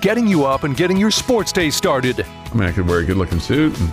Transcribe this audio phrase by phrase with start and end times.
[0.00, 2.20] getting you up and getting your sports day started.
[2.20, 3.92] I mean, I could wear a good looking suit and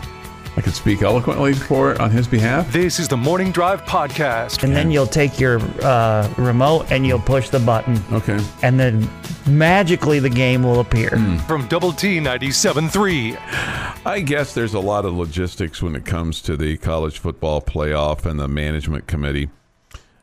[0.57, 2.71] I could speak eloquently for on his behalf.
[2.71, 4.63] This is the Morning Drive Podcast.
[4.63, 8.01] And then you'll take your uh, remote and you'll push the button.
[8.13, 8.39] Okay.
[8.63, 9.09] And then
[9.45, 11.09] magically the game will appear.
[11.45, 14.05] From Double T 97.3.
[14.05, 18.25] I guess there's a lot of logistics when it comes to the college football playoff
[18.25, 19.49] and the management committee.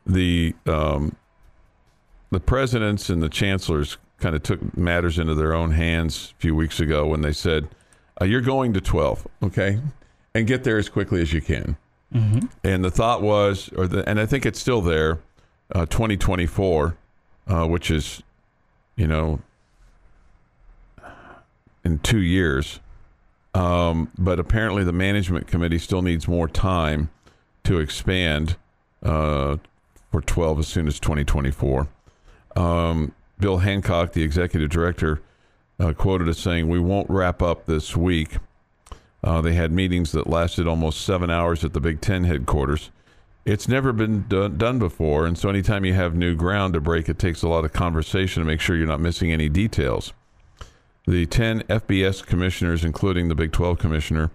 [0.07, 1.17] The um,
[2.31, 6.55] the presidents and the chancellors kind of took matters into their own hands a few
[6.55, 7.69] weeks ago when they said,
[8.21, 9.81] uh, "You're going to 12, okay,
[10.35, 11.77] and get there as quickly as you can."
[12.63, 15.19] And the thought was, or the, and I think it's still there,
[15.75, 16.97] uh, 2024,
[17.49, 18.23] uh, which is,
[18.97, 19.41] you know,
[21.85, 22.81] in two years.
[23.55, 27.11] Um, but apparently, the management committee still needs more time
[27.65, 28.57] to expand
[29.03, 29.57] uh,
[30.11, 31.89] for 12 as soon as 2024.
[32.57, 35.21] Um, Bill Hancock, the executive director,
[35.81, 38.37] uh, quoted as saying, We won't wrap up this week.
[39.23, 42.91] Uh, they had meetings that lasted almost seven hours at the Big Ten headquarters.
[43.45, 47.19] It's never been done, before, and so anytime you have new ground to break, it
[47.19, 50.13] takes a lot of conversation to make sure you're not missing any details.
[51.09, 54.31] The 10 FBS commissioners, including the Big 12 commissioner,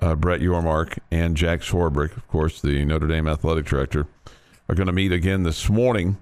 [0.00, 4.06] uh, Brett Yormark, and Jack Swarbrick, of course, the Notre Dame athletic director,
[4.66, 6.16] are going to meet again this morning,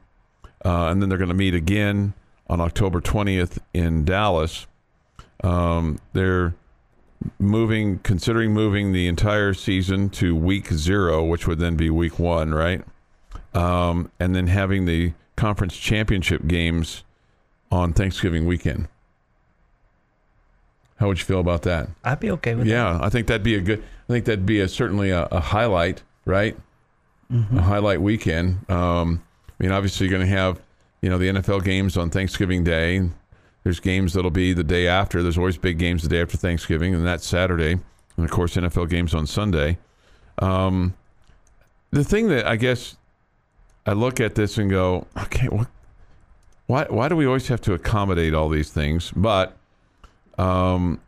[0.64, 2.14] uh, and then they're going to meet again
[2.48, 4.66] on October 20th in Dallas.
[5.42, 6.54] Um, they're
[7.38, 12.54] moving, considering moving the entire season to week zero, which would then be week one,
[12.54, 12.82] right?
[13.54, 17.04] Um, and then having the conference championship games
[17.70, 18.88] on Thanksgiving weekend.
[20.96, 21.88] How would you feel about that?
[22.04, 22.70] I'd be okay with that.
[22.70, 23.80] Yeah, I think that'd be a good.
[23.80, 26.56] I think that'd be a certainly a, a highlight, right?
[27.56, 28.70] A highlight weekend.
[28.70, 30.60] Um, I mean, obviously, you're going to have
[31.04, 33.02] you know the NFL games on Thanksgiving Day.
[33.62, 35.22] There's games that'll be the day after.
[35.22, 37.72] There's always big games the day after Thanksgiving, and that's Saturday.
[37.72, 39.76] And of course, NFL games on Sunday.
[40.38, 40.94] Um,
[41.90, 42.96] the thing that I guess
[43.84, 45.68] I look at this and go, okay, what,
[46.68, 49.12] why why do we always have to accommodate all these things?
[49.14, 49.54] But
[50.38, 51.02] um,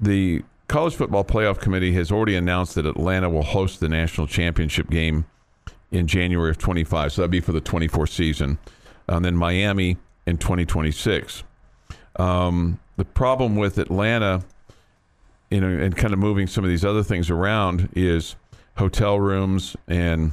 [0.00, 4.90] the College Football Playoff Committee has already announced that Atlanta will host the national championship
[4.90, 5.26] game
[5.92, 7.12] in January of 25.
[7.12, 8.58] So that'd be for the 24 season.
[9.16, 11.42] And then Miami in 2026.
[12.16, 14.42] Um, the problem with Atlanta,
[15.50, 18.36] you know, and kind of moving some of these other things around is
[18.76, 20.32] hotel rooms and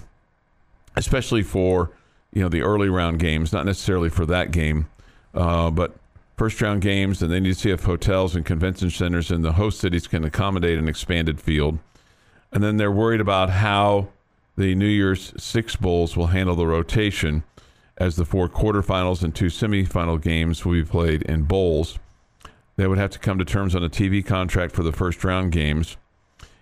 [0.96, 1.92] especially for
[2.34, 4.88] you know the early round games, not necessarily for that game,
[5.34, 5.96] uh, but
[6.38, 9.54] first round games, and they need to see if hotels and convention centers in the
[9.54, 11.80] host cities can accommodate an expanded field.
[12.52, 14.09] And then they're worried about how
[14.56, 17.44] the New Year's Six Bowls will handle the rotation,
[17.97, 21.97] as the four quarterfinals and two semifinal games will be played in bowls.
[22.75, 25.52] They would have to come to terms on a TV contract for the first round
[25.52, 25.97] games.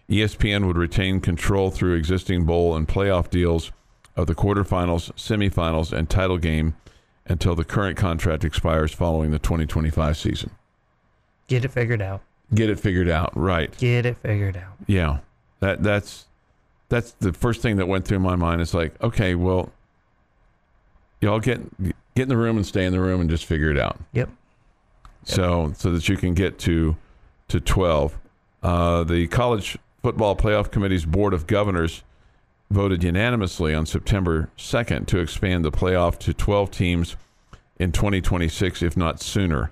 [0.09, 3.71] ESPN would retain control through existing bowl and playoff deals
[4.15, 6.75] of the quarterfinals, semifinals, and title game
[7.25, 10.51] until the current contract expires following the 2025 season.
[11.47, 12.21] Get it figured out.
[12.53, 13.75] Get it figured out, right?
[13.77, 14.75] Get it figured out.
[14.87, 15.19] Yeah,
[15.59, 16.27] that that's
[16.89, 18.61] that's the first thing that went through my mind.
[18.61, 19.71] Is like, okay, well,
[21.21, 23.77] y'all get get in the room and stay in the room and just figure it
[23.77, 23.99] out.
[24.13, 24.29] Yep.
[25.23, 26.95] so so that you can get to
[27.47, 28.17] to 12
[28.63, 32.03] uh, the college football playoff committee's board of governors
[32.71, 37.15] voted unanimously on september 2nd to expand the playoff to 12 teams
[37.79, 39.71] in 2026 if not sooner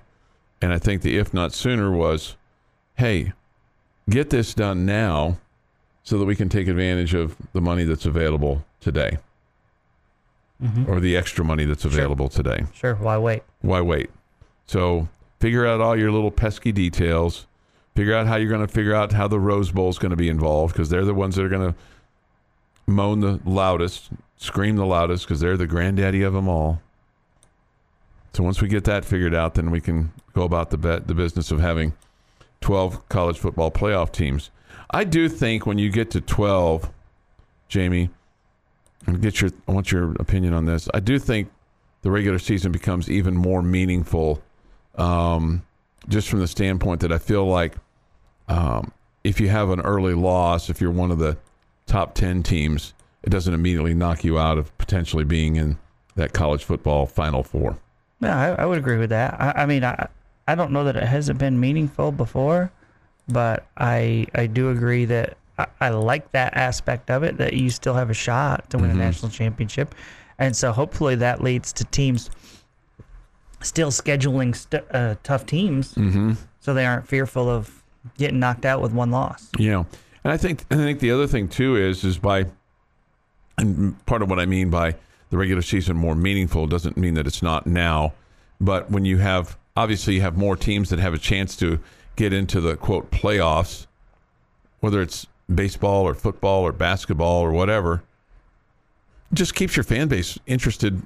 [0.60, 2.36] and i think the if not sooner was
[2.96, 3.32] hey
[4.10, 5.38] get this done now
[6.02, 9.18] so that we can take advantage of the money that's available today
[10.62, 10.88] Mm-hmm.
[10.90, 12.94] or the extra money that's available today Sure.
[12.94, 13.42] Why wait?
[13.60, 14.10] why wait?
[14.66, 15.08] So
[15.40, 17.46] figure out all your little pesky details.
[17.96, 20.16] Figure out how you're going to figure out how the Rose Bowl is going to
[20.16, 21.78] be involved because they're the ones that are going to
[22.86, 26.80] moan the loudest, scream the loudest because they're the granddaddy of them all.
[28.32, 31.14] So once we get that figured out, then we can go about the bet the
[31.14, 31.92] business of having
[32.60, 34.50] 12 college football playoff teams.
[34.90, 36.90] I do think when you get to 12,
[37.68, 38.10] Jamie,
[39.06, 40.88] and get your I want your opinion on this.
[40.94, 41.50] I do think
[42.02, 44.42] the regular season becomes even more meaningful,
[44.96, 45.64] um,
[46.08, 47.74] just from the standpoint that I feel like
[48.48, 48.92] um,
[49.22, 51.36] if you have an early loss, if you're one of the
[51.86, 52.92] top ten teams,
[53.22, 55.78] it doesn't immediately knock you out of potentially being in
[56.16, 57.78] that college football Final Four.
[58.20, 59.40] Yeah, I, I would agree with that.
[59.40, 60.08] I, I mean, I
[60.46, 62.70] I don't know that it hasn't been meaningful before,
[63.28, 67.70] but I I do agree that I, I like that aspect of it that you
[67.70, 69.94] still have a shot to win a national championship,
[70.38, 72.30] and so hopefully that leads to teams
[73.60, 75.96] still scheduling st- uh, tough teams,
[76.60, 77.82] so they aren't fearful of
[78.18, 79.48] getting knocked out with one loss.
[79.58, 79.84] Yeah,
[80.24, 82.46] and I think I think the other thing too is is by,
[83.56, 84.96] and part of what I mean by
[85.30, 88.12] the regular season more meaningful doesn't mean that it's not now,
[88.60, 91.80] but when you have obviously you have more teams that have a chance to
[92.16, 93.86] get into the quote playoffs,
[94.80, 98.02] whether it's baseball or football or basketball or whatever,
[99.32, 101.02] just keeps your fan base interested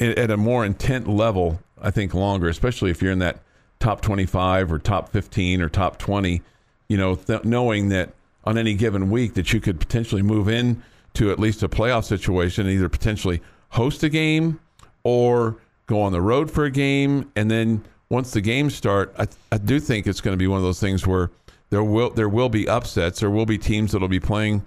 [0.00, 3.40] at a more intent level, I think, longer, especially if you're in that
[3.80, 6.42] top 25 or top 15 or top 20,
[6.88, 8.12] you know, th- knowing that
[8.44, 10.82] on any given week that you could potentially move in
[11.14, 13.40] to at least a playoff situation, either potentially
[13.70, 14.58] host a game
[15.04, 15.56] or
[15.86, 17.30] go on the road for a game.
[17.36, 20.58] And then once the games start, I, I do think it's going to be one
[20.58, 21.30] of those things where
[21.70, 23.20] there will there will be upsets.
[23.20, 24.62] There will be teams that will be playing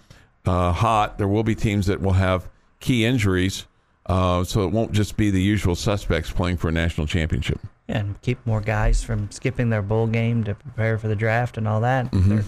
[0.46, 1.18] uh, hot.
[1.18, 2.50] There will be teams that will have
[2.80, 3.66] key injuries.
[4.06, 7.60] Uh, so it won't just be the usual suspects playing for a national championship.
[7.88, 11.58] Yeah, and keep more guys from skipping their bowl game to prepare for the draft
[11.58, 12.10] and all that.
[12.12, 12.46] If They're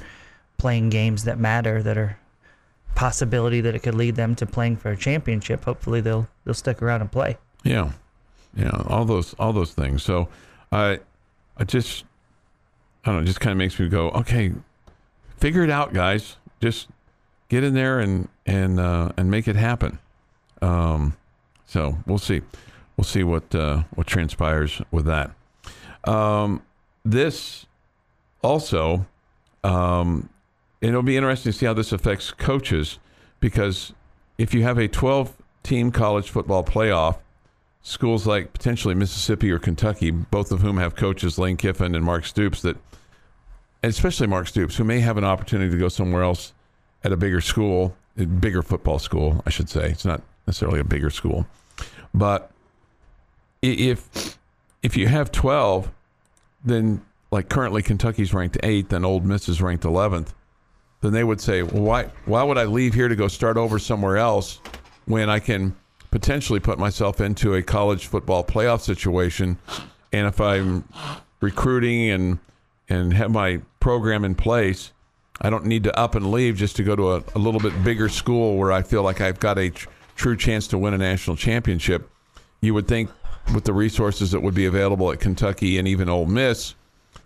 [0.58, 2.18] playing games that matter that are
[2.96, 5.66] possibility that it could lead them to playing for a championship.
[5.66, 7.38] Hopefully they'll they'll stick around and play.
[7.64, 7.92] Yeah,
[8.56, 10.04] yeah, all those all those things.
[10.04, 10.30] So,
[10.72, 11.00] I
[11.58, 12.06] I just
[13.06, 14.54] I don't know, just kind of makes me go, okay,
[15.38, 16.38] figure it out, guys.
[16.62, 16.88] Just
[17.50, 20.00] get in there and and uh, and make it happen.
[20.62, 21.18] Um,
[21.66, 22.42] so we'll see,
[22.96, 25.32] we'll see what uh, what transpires with that.
[26.06, 26.62] Um,
[27.04, 27.66] this
[28.42, 29.06] also,
[29.64, 30.30] um,
[30.82, 33.00] it'll be interesting to see how this affects coaches
[33.40, 33.94] because
[34.38, 35.34] if you have a 12
[35.64, 37.18] team college football playoff,
[37.82, 42.26] schools like potentially Mississippi or Kentucky, both of whom have coaches Lane Kiffin and Mark
[42.26, 42.78] Stoops, that,
[43.84, 46.54] especially Mark Stoops, who may have an opportunity to go somewhere else
[47.04, 49.90] at a bigger school, a bigger football school, I should say.
[49.90, 51.46] It's not necessarily a bigger school,
[52.14, 52.52] but
[53.62, 54.38] if
[54.82, 55.90] if you have 12,
[56.66, 57.02] then
[57.32, 60.34] like currently Kentucky's ranked eighth and Ole Miss is ranked 11th
[61.04, 63.78] then they would say, well, why why would I leave here to go start over
[63.78, 64.62] somewhere else
[65.06, 65.76] when I can
[66.12, 69.58] potentially put myself into a college football playoff situation?
[70.14, 70.88] And if I'm
[71.42, 72.40] recruiting and
[72.88, 74.94] and have my program in place,
[75.42, 77.84] I don't need to up and leave just to go to a, a little bit
[77.84, 80.98] bigger school where I feel like I've got a tr- true chance to win a
[80.98, 82.10] national championship.
[82.62, 83.10] You would think
[83.54, 86.76] with the resources that would be available at Kentucky and even Ole Miss,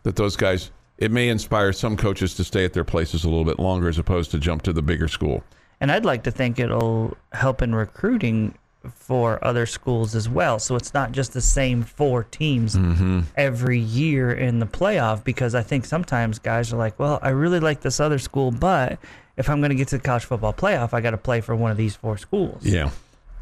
[0.01, 3.45] that those guys it may inspire some coaches to stay at their places a little
[3.45, 5.43] bit longer as opposed to jump to the bigger school.
[5.79, 8.57] And I'd like to think it'll help in recruiting
[8.93, 10.59] for other schools as well.
[10.59, 13.21] So it's not just the same four teams mm-hmm.
[13.35, 17.59] every year in the playoff because I think sometimes guys are like, well, I really
[17.59, 18.99] like this other school, but
[19.35, 21.55] if I'm going to get to the college football playoff, I got to play for
[21.55, 22.65] one of these four schools.
[22.65, 22.89] Yeah.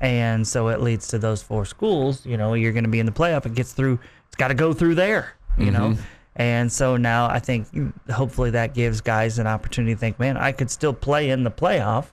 [0.02, 2.26] And so it leads to those four schools.
[2.26, 3.46] You know, you're going to be in the playoff.
[3.46, 4.00] It gets through.
[4.28, 5.36] It's got to go through there.
[5.58, 5.92] You know.
[5.92, 6.02] Mm-hmm.
[6.36, 7.68] And so now I think
[8.12, 11.52] hopefully that gives guys an opportunity to think, man, I could still play in the
[11.52, 12.08] playoff,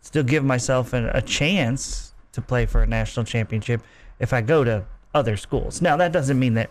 [0.00, 3.80] still give myself an, a chance to play for a national championship
[4.18, 4.84] if I go to
[5.14, 5.82] other schools.
[5.82, 6.70] Now that doesn't mean that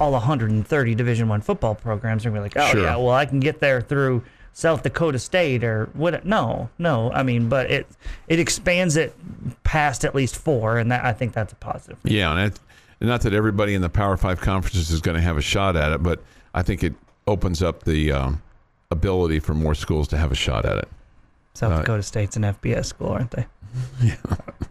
[0.00, 2.82] all 130 Division One football programs are gonna be like, oh Sure.
[2.82, 4.22] yeah, well I can get there through
[4.52, 6.24] South Dakota State or what?
[6.24, 7.12] No, no.
[7.12, 7.86] I mean, but it
[8.26, 9.14] it expands it
[9.62, 11.98] past at least four, and that I think that's a positive.
[12.02, 12.60] Yeah, and it,
[13.00, 15.92] not that everybody in the Power Five conferences is going to have a shot at
[15.92, 16.22] it, but
[16.54, 16.94] I think it
[17.28, 18.42] opens up the um,
[18.90, 20.88] ability for more schools to have a shot at it.
[21.54, 23.46] South Uh, Dakota State's an FBS school, aren't they?
[24.02, 24.16] Yeah.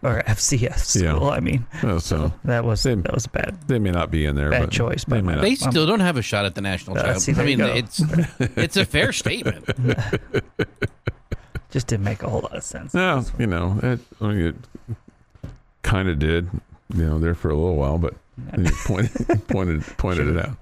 [0.03, 1.17] Or FCS Yeah.
[1.19, 3.57] I mean, Well, so that was They- that was bad.
[3.67, 4.49] they may not be in there.
[4.51, 5.41] Bad but choice They by may my- not.
[5.41, 7.35] They still don't have a shot at the national Uh, championship.
[7.35, 8.01] see, I mean, it's
[8.57, 9.65] it's a fair statement.
[11.71, 12.93] Just didn't make a whole lot of sense.
[12.93, 14.55] No, you know, it, I mean, it
[15.83, 16.49] kind of did,
[16.95, 20.55] you know, there for a little while, but then you pointed, pointed, pointed it out.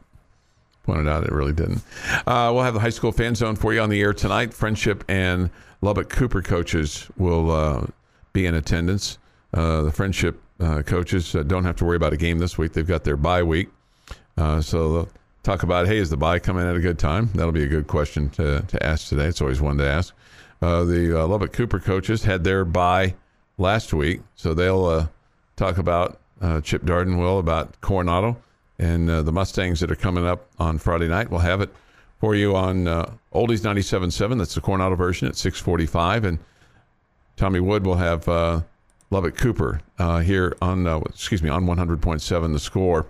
[0.84, 1.82] Pointed out it really didn't.
[2.28, 4.54] Uh, we'll have the high school fan zone for you on the air tonight.
[4.54, 5.50] Friendship and
[5.82, 7.86] Lubbock Cooper coaches will uh,
[8.36, 9.18] be in attendance.
[9.52, 12.74] Uh, the Friendship uh, coaches uh, don't have to worry about a game this week.
[12.74, 13.70] They've got their bye week.
[14.38, 15.08] Uh, so
[15.42, 17.30] talk about, hey, is the bye coming at a good time?
[17.34, 19.26] That'll be a good question to, to ask today.
[19.26, 20.14] It's always one to ask.
[20.62, 23.16] Uh, the Lubbock Cooper coaches had their bye
[23.58, 25.10] last week, so they'll
[25.56, 26.20] talk about
[26.64, 28.38] Chip Darden will about Coronado
[28.78, 31.30] and the Mustangs that are coming up on Friday night.
[31.30, 31.74] We'll have it
[32.20, 34.38] for you on uh, Oldies 97.7.
[34.38, 36.26] That's the Coronado version at 645.
[36.26, 36.40] And
[37.38, 38.62] Tommy Wood will have uh,
[39.12, 43.06] Lubbock Cooper uh, here on, uh, excuse me, on 100.7 the score.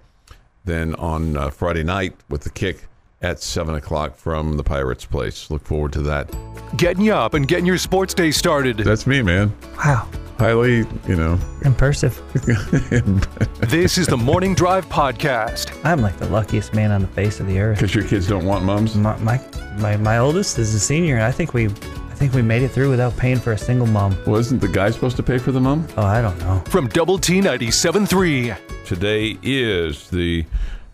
[0.65, 2.87] Then on uh, Friday night with the kick
[3.21, 5.51] at 7 o'clock from the Pirates Place.
[5.51, 6.35] Look forward to that.
[6.75, 8.77] Getting you up and getting your sports day started.
[8.77, 9.55] That's me, man.
[9.77, 10.07] Wow.
[10.39, 12.19] highly, you know, Impressive.
[13.69, 15.79] This is the Morning Drive Podcast.
[15.85, 17.77] I'm like the luckiest man on the face of the earth.
[17.77, 18.95] because your kids don't want mums.
[18.95, 19.39] My, my
[19.77, 21.69] my my oldest is a senior, and I think we
[22.15, 24.15] I think we made it through without paying for a single mom.
[24.25, 25.85] Wasn't the guy supposed to pay for the mom?
[25.97, 26.63] Oh, I don't know.
[26.67, 28.55] From Double T 97.3.
[28.85, 30.45] Today is the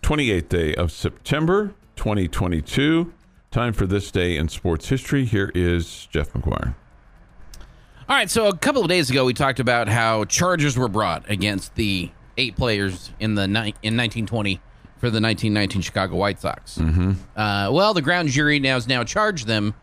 [0.02, 3.12] 28th day of September 2022.
[3.52, 5.24] Time for this day in sports history.
[5.24, 6.74] Here is Jeff McGuire.
[8.08, 11.30] All right, so a couple of days ago, we talked about how charges were brought
[11.30, 14.56] against the eight players in the ni- in 1920
[14.96, 16.78] for the 1919 Chicago White Sox.
[16.78, 17.12] Mm-hmm.
[17.38, 19.74] Uh, well, the grand jury now has now charged them.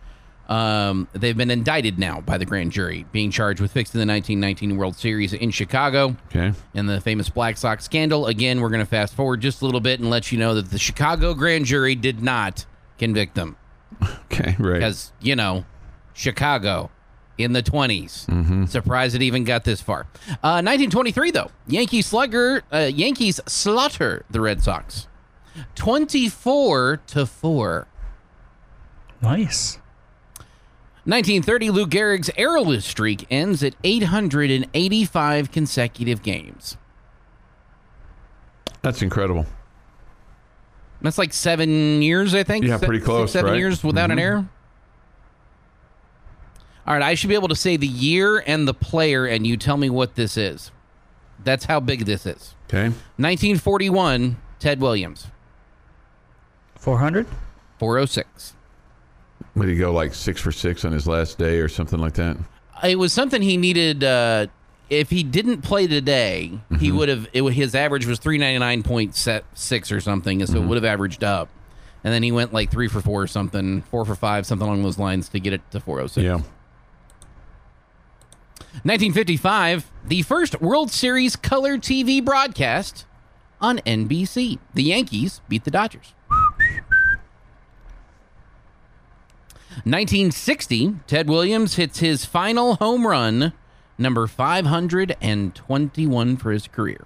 [0.50, 4.78] Um, they've been indicted now by the grand jury, being charged with fixing the 1919
[4.78, 6.52] World Series in Chicago Okay.
[6.74, 8.26] and the famous Black Sox scandal.
[8.26, 10.72] Again, we're going to fast forward just a little bit and let you know that
[10.72, 12.66] the Chicago grand jury did not
[12.98, 13.56] convict them
[14.32, 14.56] Okay.
[14.60, 14.74] Right.
[14.80, 15.66] because you know
[16.14, 16.90] chicago
[17.38, 20.02] in the 20s surprised it even got this far
[20.44, 25.08] uh, 1923 though yankees slugger uh, yankees slaughter the red sox
[25.76, 27.88] 24 to 4
[29.22, 29.80] Nice.
[31.10, 36.78] 1930 lou gehrig's errorless streak ends at 885 consecutive games
[38.84, 39.46] That's incredible.
[41.02, 43.58] that's like seven years i think Yeah, Se- pretty six, close, seven right?
[43.58, 44.26] years without an mm-hmm.
[44.26, 44.50] error
[46.86, 49.58] all right i should be able to say the year and the player and you
[49.58, 50.72] tell me what this is
[51.44, 52.90] that's how big this is Okay.
[53.18, 55.28] 1941 ted williams
[56.76, 57.26] 400?
[57.80, 58.54] 406
[59.56, 62.38] Would he go like six for six on his last day or something like that?
[62.84, 64.48] it was something he needed uh
[64.90, 70.50] if he didn't play today he would have his average was 399.6 or something and
[70.50, 71.50] so it would have averaged up
[72.06, 74.82] and then he went like three for four or something four for five something along
[74.82, 76.40] those lines to get it to 406 Yeah.
[78.84, 83.06] 1955, the first World Series color TV broadcast
[83.60, 84.60] on NBC.
[84.74, 86.14] The Yankees beat the Dodgers.
[89.86, 93.54] 1960, Ted Williams hits his final home run,
[93.98, 97.06] number 521 for his career.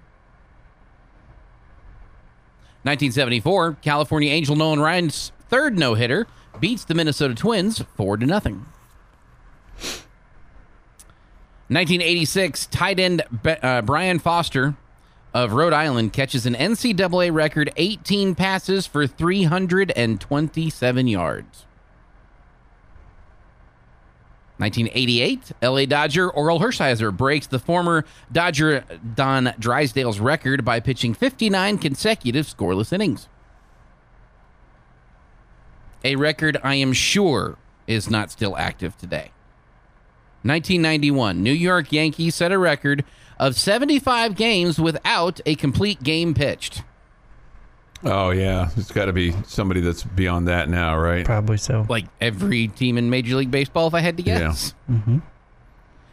[2.84, 6.26] 1974, California Angel Nolan Ryan's third no-hitter
[6.60, 8.66] beats the Minnesota Twins 4 to nothing.
[11.70, 14.76] 1986, tight end uh, Brian Foster
[15.34, 21.66] of Rhode Island catches an NCAA record 18 passes for 327 yards.
[24.64, 31.78] 1988, LA Dodger Orel Hershiser breaks the former Dodger Don Drysdale's record by pitching 59
[31.80, 33.28] consecutive scoreless innings.
[36.06, 39.32] A record I am sure is not still active today.
[40.44, 43.04] 1991, New York Yankees set a record
[43.38, 46.84] of 75 games without a complete game pitched.
[48.06, 48.70] Oh yeah.
[48.76, 51.26] It's got to be somebody that's beyond that now, right?
[51.26, 51.86] Probably so.
[51.88, 54.74] Like every team in Major League Baseball, if I had to guess.
[54.90, 55.20] Mm-hmm.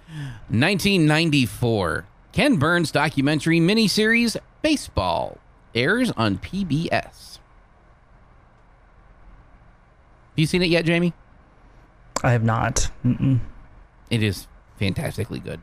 [0.08, 0.30] Yeah.
[0.48, 5.38] 1994, Ken Burns documentary miniseries Baseball
[5.74, 7.38] airs on PBS.
[10.30, 11.12] Have you seen it yet, Jamie?
[12.22, 12.90] I have not.
[13.04, 13.40] Mm-mm.
[14.10, 14.46] It is
[14.78, 15.60] fantastically good.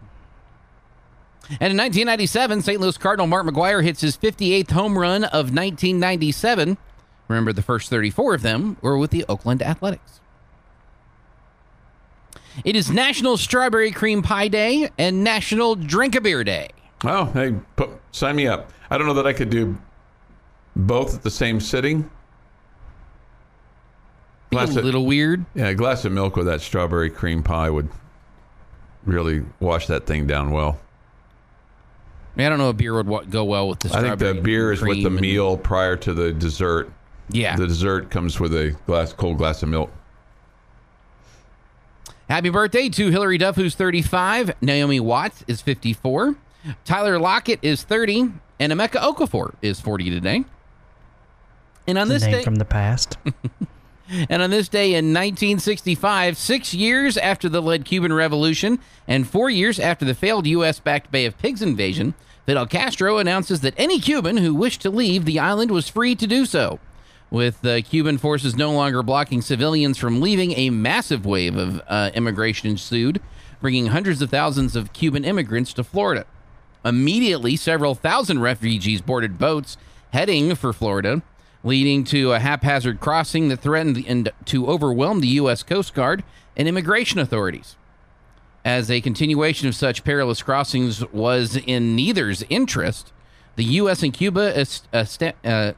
[1.50, 2.80] And in 1997, St.
[2.82, 6.77] Louis Cardinal Mark McGwire hits his 58th home run of 1997.
[7.30, 10.20] Remember, the first 34 of them were with the Oakland Athletics.
[12.66, 16.70] It is National Strawberry Cream Pie Day and National Drink a Beer Day.
[17.04, 18.72] Oh, hey, put, sign me up.
[18.89, 19.77] I don't know that I could do
[20.75, 22.10] both at the same sitting.
[24.50, 25.46] Be a Glass of- little weird.
[25.54, 27.89] Yeah, a glass of milk with that strawberry cream pie would
[29.06, 30.80] really wash that thing down well.
[32.38, 34.36] I, mean, I don't know if beer would go well with the I think the
[34.36, 36.91] beer is with cream the and- meal prior to the dessert.
[37.29, 37.56] Yeah.
[37.56, 39.91] The dessert comes with a glass, cold glass of milk.
[42.29, 44.51] Happy birthday to Hilary Duff, who's 35.
[44.62, 46.36] Naomi Watts is 54.
[46.86, 48.32] Tyler Lockett is 30.
[48.60, 50.44] And Emeka Okafor is 40 today.
[51.88, 53.17] And on The this name day, from the past.
[54.30, 59.50] and on this day in 1965, six years after the lead Cuban Revolution and four
[59.50, 62.14] years after the failed U.S.-backed Bay of Pigs invasion,
[62.46, 66.26] Fidel Castro announces that any Cuban who wished to leave the island was free to
[66.26, 66.80] do so.
[67.30, 72.12] With the Cuban forces no longer blocking civilians from leaving, a massive wave of uh,
[72.14, 73.22] immigration ensued,
[73.60, 76.26] bringing hundreds of thousands of Cuban immigrants to Florida.
[76.86, 79.76] Immediately, several thousand refugees boarded boats
[80.14, 81.22] heading for Florida,
[81.68, 85.64] leading to a haphazard crossing that threatened and to overwhelm the U.S.
[85.64, 86.24] Coast Guard
[86.56, 87.76] and immigration authorities.
[88.64, 93.12] As a continuation of such perilous crossings was in neither's interest,
[93.56, 94.02] the U.S.
[94.02, 95.74] and Cuba est- est- uh,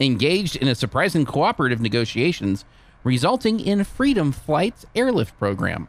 [0.00, 2.64] engaged in a surprising cooperative negotiations,
[3.04, 5.88] resulting in Freedom Flight's airlift program.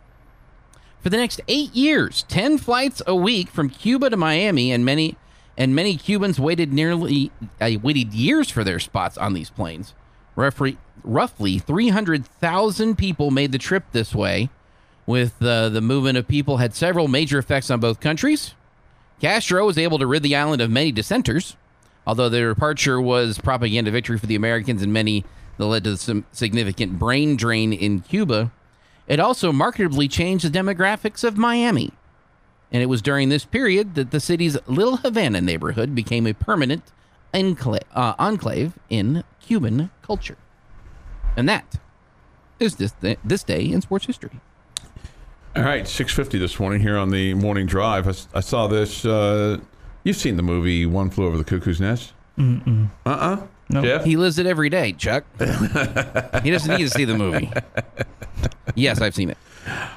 [1.00, 5.18] For the next eight years, ten flights a week from Cuba to Miami, and many
[5.58, 7.32] and many Cubans waited nearly
[7.62, 9.94] uh, waited years for their spots on these planes.
[10.36, 14.50] Roughly, roughly 300,000 people made the trip this way.
[15.06, 18.56] With uh, the movement of people had several major effects on both countries.
[19.20, 21.56] Castro was able to rid the island of many dissenters,
[22.08, 25.26] although their departure was propaganda victory for the Americans and many
[25.58, 28.52] that led to some significant brain drain in Cuba.
[29.08, 31.92] It also markedly changed the demographics of Miami.
[32.74, 36.92] And it was during this period that the city's Little Havana neighborhood became a permanent
[37.34, 40.38] enclave, uh, enclave in Cuban culture.
[41.38, 41.76] And that
[42.60, 44.32] is this, this day in sports history.
[45.56, 48.08] All right, six fifty this morning here on the morning drive.
[48.34, 49.06] I saw this.
[49.06, 49.60] Uh,
[50.04, 52.14] you've seen the movie One Flew Over the Cuckoo's Nest?
[52.40, 52.90] Mm-mm.
[53.06, 53.46] Uh-uh.
[53.70, 53.86] Nope.
[53.86, 54.04] Jeff?
[54.04, 55.26] He lives it every day, Chuck.
[55.40, 57.52] he doesn't need to see the movie.
[58.76, 59.38] Yes, I've seen it.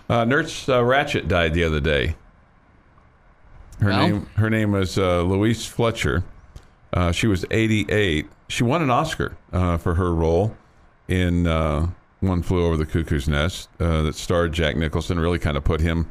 [0.08, 2.14] Uh, Nurse uh, Ratched died the other day.
[3.80, 4.08] Her Well?
[4.08, 6.24] name her name was uh, Louise Fletcher.
[6.92, 8.26] Uh, she was 88.
[8.48, 10.56] She won an Oscar uh, for her role
[11.08, 11.88] in uh,
[12.20, 15.18] One Flew Over the Cuckoo's Nest uh, that starred Jack Nicholson.
[15.20, 16.08] Really kind of put him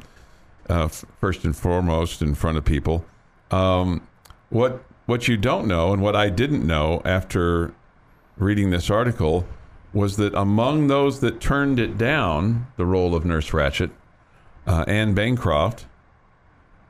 [0.70, 3.04] uh, f- first and foremost in front of people.
[3.50, 4.06] Um,
[4.50, 7.72] what what you don't know and what I didn't know after
[8.36, 9.44] reading this article
[9.92, 13.90] was that among those that turned it down, the role of Nurse Ratched,
[14.66, 15.86] uh, Anne Bancroft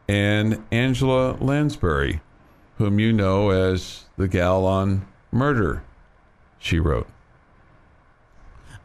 [0.09, 2.21] and Angela Lansbury,
[2.79, 5.83] whom you know as the gal on Murder,
[6.59, 7.09] she wrote.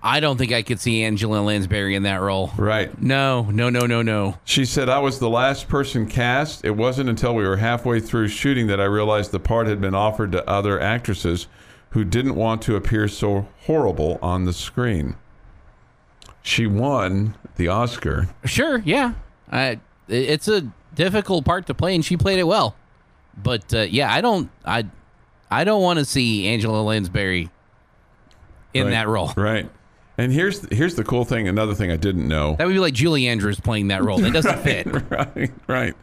[0.04, 2.52] I don't think I could see Angela Lansbury in that role.
[2.58, 3.00] Right.
[3.00, 4.40] No, no, no, no, no.
[4.44, 6.66] She said, I was the last person cast.
[6.66, 9.94] It wasn't until we were halfway through shooting that I realized the part had been
[9.94, 11.48] offered to other actresses
[11.92, 15.16] who didn't want to appear so horrible on the screen.
[16.42, 18.30] She won the Oscar.
[18.44, 19.14] Sure, yeah.
[19.52, 22.76] I, it's a difficult part to play, and she played it well.
[23.42, 24.86] But uh, yeah, I don't, I,
[25.50, 27.50] I don't want to see Angela Lansbury
[28.74, 28.92] in Right.
[28.92, 29.32] that role.
[29.36, 29.70] Right.
[30.18, 31.48] And here's here's the cool thing.
[31.48, 32.56] Another thing I didn't know.
[32.58, 34.24] That would be like Julie Andrews playing that role.
[34.24, 34.86] It doesn't fit.
[35.10, 35.94] right, right.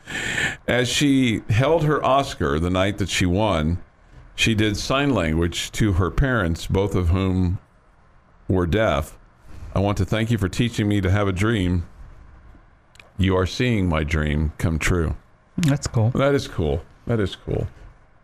[0.67, 3.79] As she held her Oscar the night that she won,
[4.35, 7.59] she did sign language to her parents, both of whom
[8.49, 9.17] were deaf.
[9.75, 11.87] I want to thank you for teaching me to have a dream.
[13.19, 15.17] You are seeing my dream come true.
[15.57, 16.11] That's cool.
[16.11, 16.83] That is cool.
[17.07, 17.67] That is cool.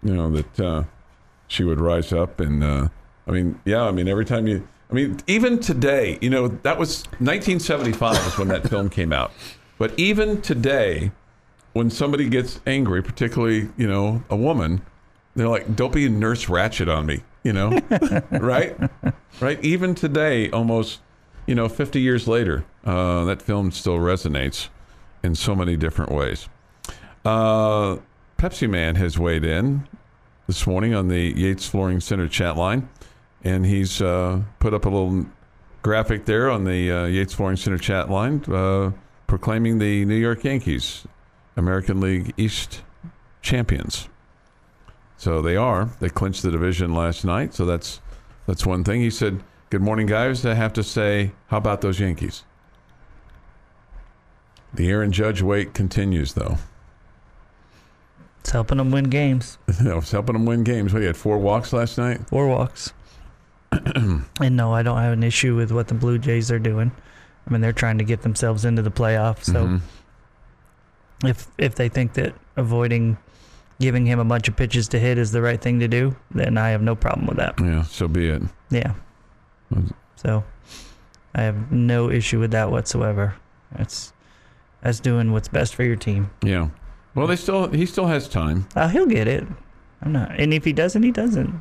[0.03, 0.85] You know that uh,
[1.49, 2.89] she would rise up and uh,
[3.27, 3.83] I mean, yeah.
[3.83, 8.39] I mean, every time you, I mean, even today, you know, that was 1975 is
[8.39, 9.33] when that film came out.
[9.79, 11.11] But even today,
[11.73, 14.83] when somebody gets angry, particularly you know a woman,
[15.35, 17.81] they're like, "Don't be a nurse ratched on me," you know,
[18.31, 18.77] right?
[19.41, 19.65] Right.
[19.65, 21.01] Even today, almost,
[21.47, 24.69] you know, 50 years later, uh, that film still resonates
[25.25, 26.49] in so many different ways.
[27.25, 27.97] Uh,
[28.37, 29.89] Pepsi Man has weighed in
[30.47, 32.89] this morning on the Yates Flooring Center chat line,
[33.43, 35.27] and he's uh, put up a little
[35.83, 38.93] graphic there on the uh, Yates Flooring Center chat line uh,
[39.27, 41.07] proclaiming the New York Yankees
[41.57, 42.83] American League East
[43.41, 44.09] champions.
[45.17, 45.89] So they are.
[46.01, 47.55] They clinched the division last night.
[47.55, 48.03] So that's
[48.47, 49.01] that's one thing.
[49.01, 52.45] He said, "Good morning, guys." I have to say, how about those Yankees?
[54.75, 56.59] The Aaron Judge wait continues, though.
[58.41, 59.59] It's helping them win games.
[59.87, 60.93] I was helping them win games.
[60.93, 62.29] He had four walks last night?
[62.29, 62.93] Four walks.
[63.73, 64.25] and
[64.57, 66.93] no, I don't have an issue with what the Blue Jays are doing.
[67.47, 69.45] I mean, they're trying to get themselves into the playoffs.
[69.45, 69.81] So Mhm.
[71.25, 73.17] if if they think that avoiding
[73.81, 76.57] giving him a bunch of pitches to hit is the right thing to do, then
[76.57, 77.59] I have no problem with that.
[77.61, 78.43] Yeah, so be it.
[78.71, 78.93] Yeah.
[80.17, 80.45] So
[81.35, 83.35] I have no issue with that whatsoever.
[83.77, 84.13] That's
[84.85, 86.31] that's doing what's best for your team.
[86.43, 86.69] Yeah.
[87.17, 88.69] Well, they still he still has time.
[88.77, 89.45] Uh, he'll get it.
[90.03, 91.59] I'm not, and if he doesn't, he doesn't.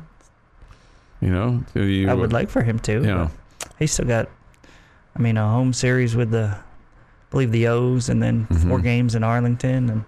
[1.20, 3.02] You know, you, I would like for him to.
[3.02, 3.28] Yeah.
[3.78, 4.28] He's still got,
[5.16, 6.60] I mean, a home series with the, I
[7.30, 8.82] believe the O's, and then four Mhm.
[8.82, 10.04] games in Arlington, and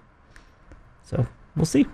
[1.04, 1.26] so
[1.56, 1.86] we'll see.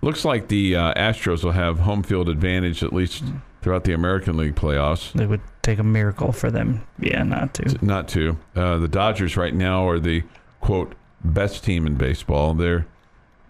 [0.00, 3.22] Looks like the uh, Astros will have home field advantage at least
[3.60, 5.18] throughout the American League playoffs.
[5.20, 7.84] It would take a miracle for them, yeah, not to.
[7.84, 8.38] Not to.
[8.56, 10.22] Uh, the Dodgers right now are the
[10.60, 10.94] quote
[11.24, 12.54] best team in baseball.
[12.54, 12.86] They're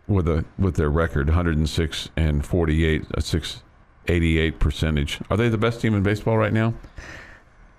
[0.06, 5.20] with a with their record 106 and 48, a 688 percentage.
[5.30, 6.74] Are they the best team in baseball right now?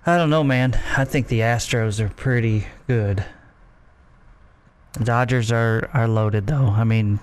[0.05, 0.79] I don't know, man.
[0.97, 3.23] I think the Astros are pretty good.
[4.93, 6.67] The Dodgers are are loaded though.
[6.67, 7.19] I mean,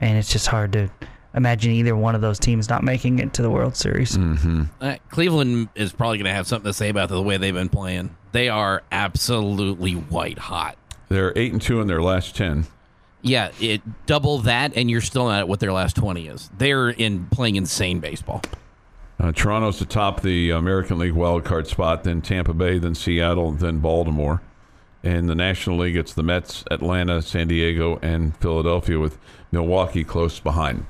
[0.00, 0.90] man, it's just hard to
[1.34, 4.16] imagine either one of those teams not making it to the World Series.
[4.16, 4.64] Mm-hmm.
[4.80, 7.68] Uh, Cleveland is probably going to have something to say about the way they've been
[7.68, 8.16] playing.
[8.32, 10.76] They are absolutely white hot.
[11.08, 12.66] They're eight and two in their last ten.
[13.22, 16.50] Yeah, it double that, and you're still not at what their last twenty is.
[16.56, 18.42] They're in playing insane baseball.
[19.20, 23.80] Uh, Toronto's atop the American League wild card spot, then Tampa Bay, then Seattle, then
[23.80, 24.42] Baltimore.
[25.02, 29.18] In the National League, it's the Mets, Atlanta, San Diego, and Philadelphia, with
[29.50, 30.86] Milwaukee close behind.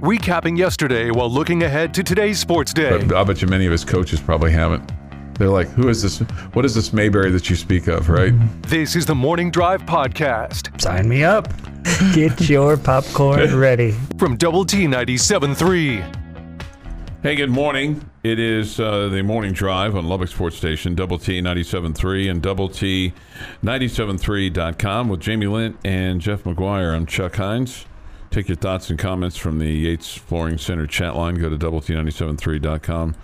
[0.00, 3.04] Recapping yesterday while looking ahead to today's sports day.
[3.04, 4.90] But I bet you many of his coaches probably haven't.
[5.38, 6.20] They're like, "Who is this?
[6.54, 8.32] What is this Mayberry that you speak of?" Right?
[8.62, 11.48] This is the Morning Drive Podcast Sign me up.
[12.14, 13.94] Get your popcorn ready.
[14.18, 16.22] from Double T 97.3.
[17.22, 18.08] Hey, good morning.
[18.22, 22.68] It is uh, the morning drive on Lubbock Sports Station, Double T 97.3 and Double
[22.68, 23.12] T
[23.64, 26.94] 97.3.com with Jamie Lint and Jeff McGuire.
[26.94, 27.86] I'm Chuck Heinz.
[28.30, 31.36] Take your thoughts and comments from the Yates Flooring Center chat line.
[31.36, 33.14] Go to Double T 97.3.com.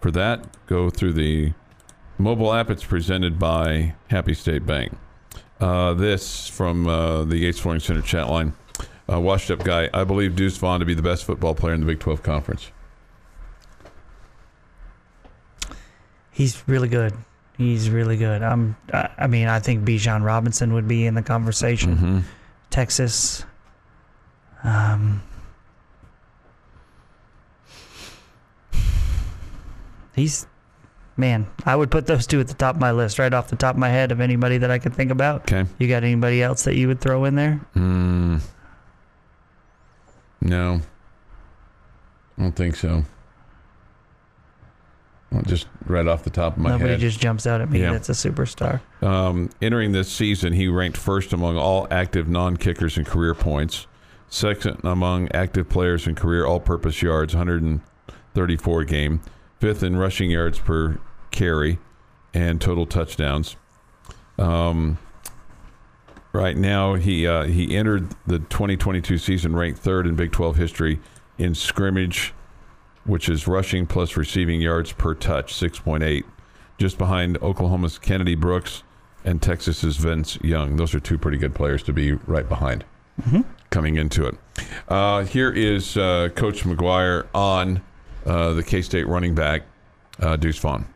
[0.00, 1.52] For that, go through the
[2.18, 2.70] mobile app.
[2.70, 4.92] It's presented by Happy State Bank.
[5.60, 8.52] Uh, this from uh, the Yates Flooring Center chat line.
[9.10, 9.88] Uh, washed up guy.
[9.92, 12.70] I believe Deuce Vaughn to be the best football player in the Big 12 Conference.
[16.30, 17.12] He's really good.
[17.58, 18.42] He's really good.
[18.42, 21.96] Um, I, I mean, I think Bijan Robinson would be in the conversation.
[21.96, 22.18] Mm-hmm.
[22.70, 23.44] Texas.
[24.64, 25.22] Um,
[30.14, 30.46] he's
[31.16, 31.46] man.
[31.64, 33.74] I would put those two at the top of my list, right off the top
[33.74, 35.42] of my head, of anybody that I could think about.
[35.42, 35.68] Okay.
[35.78, 37.60] You got anybody else that you would throw in there?
[37.76, 38.40] Mm,
[40.40, 40.80] no.
[42.38, 43.04] I don't think so.
[45.30, 46.90] Well, just right off the top of my Nobody head.
[46.90, 47.80] Nobody just jumps out at me.
[47.80, 47.92] Yeah.
[47.92, 48.80] That's a superstar.
[49.00, 53.86] Um, entering this season, he ranked first among all active non kickers in career points,
[54.28, 59.22] second among active players in career all purpose yards, 134 game,
[59.62, 60.98] fifth in rushing yards per
[61.30, 61.78] carry,
[62.34, 63.54] and total touchdowns.
[64.36, 64.98] Um,
[66.32, 70.98] right now, he uh, he entered the 2022 season ranked third in Big 12 history
[71.38, 72.34] in scrimmage,
[73.04, 76.24] which is rushing plus receiving yards per touch, 6.8
[76.76, 78.82] just behind Oklahoma's Kennedy Brooks
[79.24, 80.74] and Texas's Vince Young.
[80.74, 82.84] Those are two pretty good players to be right behind
[83.70, 84.34] coming into it.
[84.88, 87.80] Uh, here is uh, Coach McGuire on
[88.26, 89.62] uh, the K State running back,
[90.20, 90.86] uh, Deuce Vaughn.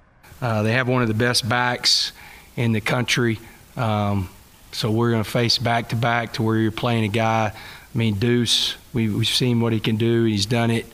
[0.41, 2.13] Uh, they have one of the best backs
[2.57, 3.39] in the country.
[3.77, 4.29] Um,
[4.73, 7.53] so we're going to face back to back to where you're playing a guy.
[7.53, 10.25] I mean, Deuce, we, we've seen what he can do.
[10.25, 10.87] He's done it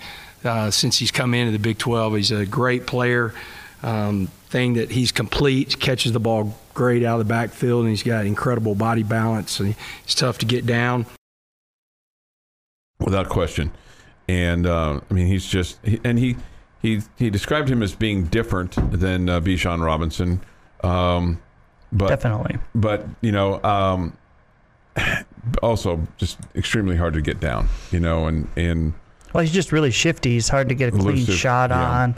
[0.45, 2.15] uh, since he's come into the Big 12.
[2.15, 3.35] He's a great player.
[3.83, 8.03] Um, thing that he's complete, catches the ball great out of the backfield, and he's
[8.03, 9.59] got incredible body balance.
[9.59, 11.07] And he's tough to get down.
[13.01, 13.73] without question.
[14.33, 16.37] And uh, I mean, he's just he, and he
[16.81, 20.41] he he described him as being different than uh, Bijan Robinson.
[20.83, 21.39] Um,
[21.93, 22.57] but Definitely.
[22.75, 24.17] but you know, um,
[25.63, 27.69] also just extremely hard to get down.
[27.91, 28.95] You know, and and
[29.35, 30.31] Well, he's just really shifty.
[30.31, 31.91] He's hard to get a clean Elusive, shot yeah.
[31.91, 32.15] on.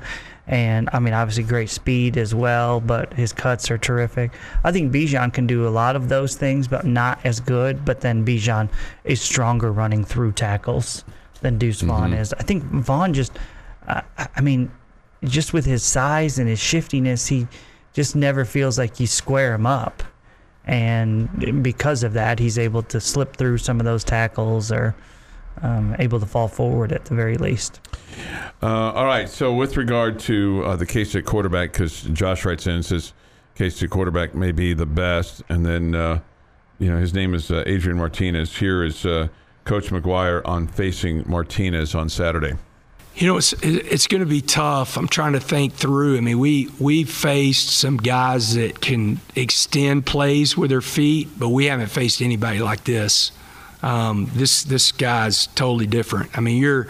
[0.46, 4.30] And I mean, obviously, great speed as well, but his cuts are terrific.
[4.62, 7.84] I think Bijan can do a lot of those things, but not as good.
[7.84, 8.68] But then Bijan
[9.02, 11.02] is stronger running through tackles
[11.44, 12.20] than Deuce Vaughn Mm-hmm.
[12.20, 12.32] is.
[12.32, 13.32] I think Vaughn just,
[13.86, 14.00] uh,
[14.34, 14.72] I mean,
[15.22, 17.46] just with his size and his shiftiness, he
[17.92, 20.02] just never feels like you square him up.
[20.66, 24.94] And because of that, he's able to slip through some of those tackles or
[25.60, 27.80] um, able to fall forward at the very least.
[28.62, 29.28] Uh, all right.
[29.28, 33.12] So with regard to uh, the K State quarterback, because Josh writes in and says
[33.54, 36.20] K State quarterback may be the best, and then uh,
[36.78, 38.56] you know his name is uh, Adrian Martinez.
[38.56, 39.28] Here is uh,
[39.64, 42.54] Coach McGuire on facing Martinez on Saturday.
[43.16, 44.96] You know, it's it's going to be tough.
[44.96, 46.16] I'm trying to think through.
[46.16, 51.50] I mean, we we faced some guys that can extend plays with their feet, but
[51.50, 53.30] we haven't faced anybody like this.
[53.82, 56.36] Um, this this guy's totally different.
[56.36, 56.88] I mean, you're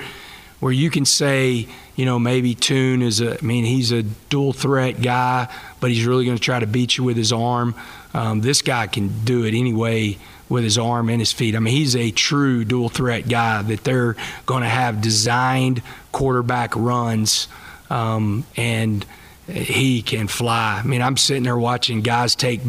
[0.60, 3.38] where you can say, you know, maybe Tune is a.
[3.38, 6.96] I mean, he's a dual threat guy, but he's really going to try to beat
[6.96, 7.74] you with his arm.
[8.14, 10.16] Um, this guy can do it anyway
[10.48, 11.56] with his arm and his feet.
[11.56, 16.74] I mean, he's a true dual threat guy that they're going to have designed quarterback
[16.76, 17.48] runs,
[17.90, 19.04] um, and
[19.46, 20.80] he can fly.
[20.82, 22.60] I mean, I'm sitting there watching guys take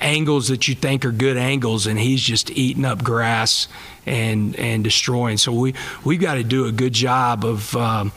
[0.00, 3.68] angles that you think are good angles, and he's just eating up grass
[4.06, 5.38] and and destroying.
[5.38, 7.74] So we we've got to do a good job of.
[7.76, 8.12] Um,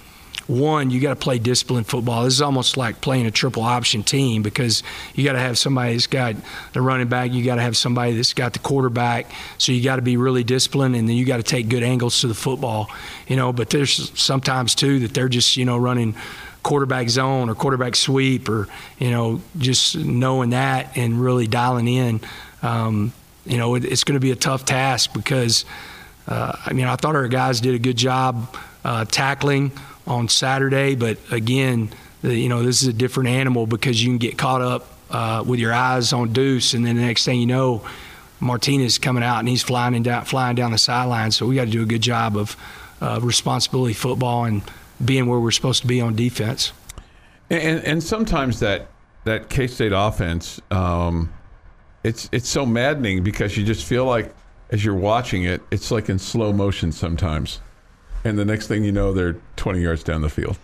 [0.47, 2.23] one, you got to play disciplined football.
[2.23, 4.81] This is almost like playing a triple option team because
[5.13, 6.35] you got to have somebody that's got
[6.73, 9.29] the running back, you got to have somebody that's got the quarterback.
[9.57, 12.21] So you got to be really disciplined, and then you got to take good angles
[12.21, 12.89] to the football.
[13.27, 16.15] You know, but there's sometimes too that they're just you know running
[16.63, 18.67] quarterback zone or quarterback sweep or
[18.99, 22.21] you know just knowing that and really dialing in.
[22.61, 23.11] Um,
[23.45, 25.65] you know, it, it's going to be a tough task because.
[26.29, 29.71] Uh, I mean, I thought our guys did a good job uh, tackling
[30.07, 31.89] on Saturday, but again,
[32.23, 35.59] you know, this is a different animal because you can get caught up uh, with
[35.59, 37.85] your eyes on Deuce, and then the next thing you know,
[38.39, 41.31] Martinez is coming out and he's flying down, flying down the sideline.
[41.31, 42.55] So we got to do a good job of
[43.01, 44.61] uh, responsibility football and
[45.03, 46.71] being where we're supposed to be on defense.
[47.49, 48.87] And and sometimes that
[49.23, 51.33] that K State offense, um,
[52.03, 54.33] it's it's so maddening because you just feel like
[54.69, 57.61] as you're watching it, it's like in slow motion sometimes,
[58.23, 60.57] and the next thing you know, they're 20 yards down the field.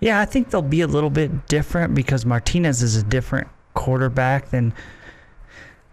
[0.00, 4.50] Yeah, I think they'll be a little bit different because Martinez is a different quarterback
[4.50, 4.72] than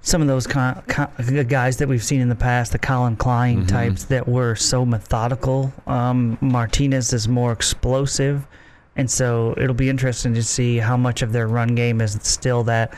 [0.01, 1.11] some of those con- con-
[1.47, 5.73] guys that we've seen in the past, the Collin Klein types that were so methodical.
[5.85, 8.47] Um, Martinez is more explosive,
[8.95, 12.63] and so it'll be interesting to see how much of their run game is still
[12.63, 12.93] that.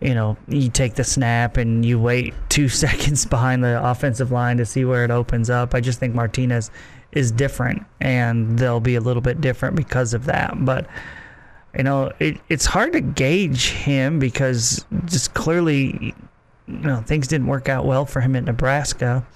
[0.00, 4.58] You know, you take the snap and you wait two seconds behind the offensive line
[4.58, 5.74] to see where it opens up.
[5.74, 6.70] I just think Martinez
[7.12, 10.64] is different, and they'll be a little bit different because of that.
[10.64, 10.86] But
[11.76, 16.14] you know, it, it's hard to gauge him because just clearly,
[16.66, 19.26] you know, things didn't work out well for him at Nebraska.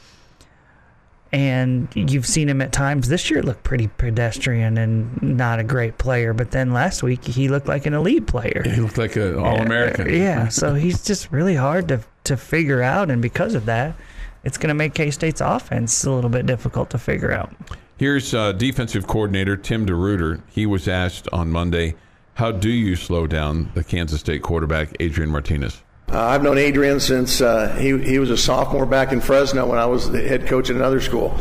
[1.34, 5.96] And you've seen him at times this year look pretty pedestrian and not a great
[5.96, 6.34] player.
[6.34, 8.62] But then last week he looked like an elite player.
[8.66, 10.12] He looked like an All American.
[10.12, 13.96] Yeah, so he's just really hard to to figure out, and because of that,
[14.44, 17.52] it's going to make K State's offense a little bit difficult to figure out.
[17.96, 20.42] Here's uh, defensive coordinator Tim DeRuyter.
[20.50, 21.94] He was asked on Monday,
[22.34, 27.00] "How do you slow down the Kansas State quarterback Adrian Martinez?" Uh, I've known Adrian
[27.00, 30.46] since uh, he, he was a sophomore back in Fresno when I was the head
[30.46, 31.40] coach at another school.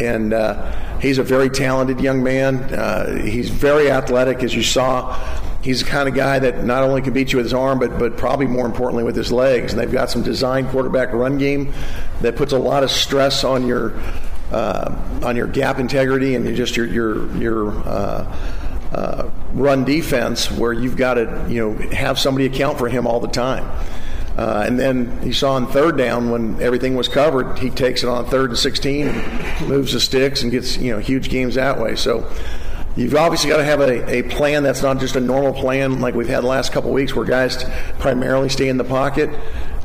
[0.00, 2.56] And uh, he's a very talented young man.
[2.56, 5.16] Uh, he's very athletic, as you saw.
[5.62, 7.96] He's the kind of guy that not only can beat you with his arm, but,
[7.98, 9.72] but probably more importantly with his legs.
[9.72, 11.72] And they've got some designed quarterback run game
[12.20, 13.94] that puts a lot of stress on your
[14.50, 18.36] uh, on your gap integrity and just your your your uh,
[18.92, 23.20] uh, run defense, where you've got to you know have somebody account for him all
[23.20, 23.64] the time.
[24.36, 28.08] Uh, and then he saw on third down when everything was covered, he takes it
[28.08, 31.78] on third and 16, and moves the sticks and gets you know huge games that
[31.78, 31.94] way.
[31.96, 32.28] So
[32.96, 36.14] you've obviously got to have a, a plan that's not just a normal plan like
[36.14, 37.64] we've had the last couple weeks where guys
[37.98, 39.30] primarily stay in the pocket.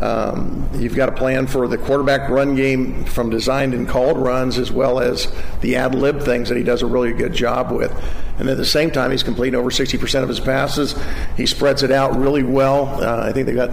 [0.02, 4.60] Um, you've got a plan for the quarterback run game from designed and called runs
[4.60, 7.92] as well as the ad lib things that he does a really good job with.
[8.38, 10.94] And at the same time, he's completing over 60% of his passes.
[11.36, 12.86] He spreads it out really well.
[13.04, 13.72] Uh, I think they've got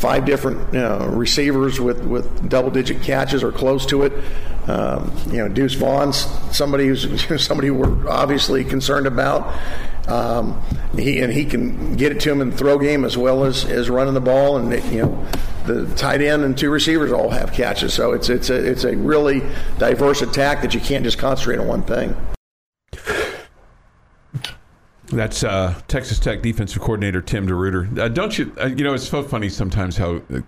[0.00, 4.12] five different you know, receivers with, with double digit catches or close to it.
[4.66, 9.54] Um, you know, Deuce Vaughn's somebody who's somebody we're obviously concerned about.
[10.08, 10.60] Um,
[10.96, 13.64] he and he can get it to him in the throw game as well as,
[13.66, 15.26] as running the ball, and you know,
[15.66, 17.92] the tight end and two receivers all have catches.
[17.94, 19.42] So it's it's a it's a really
[19.78, 22.16] diverse attack that you can't just concentrate on one thing.
[25.10, 27.98] That's uh, Texas Tech defensive coordinator Tim DeRuyter.
[27.98, 28.54] Uh, don't you?
[28.60, 30.40] Uh, you know, it's so funny sometimes how uh,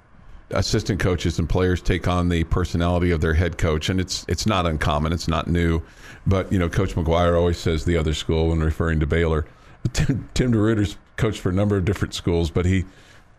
[0.51, 4.47] assistant coaches and players take on the personality of their head coach, and it's it's
[4.47, 5.13] not uncommon.
[5.13, 5.83] It's not new,
[6.27, 9.47] but you know, Coach McGuire always says the other school when referring to Baylor.
[9.93, 12.85] Tim, Tim DeRuyter's coached for a number of different schools, but he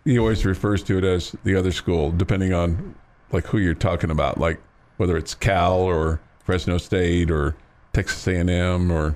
[0.03, 2.95] he always refers to it as the other school, depending on
[3.31, 4.59] like who you're talking about, like
[4.97, 7.55] whether it's Cal or Fresno State or
[7.93, 9.15] Texas A&M or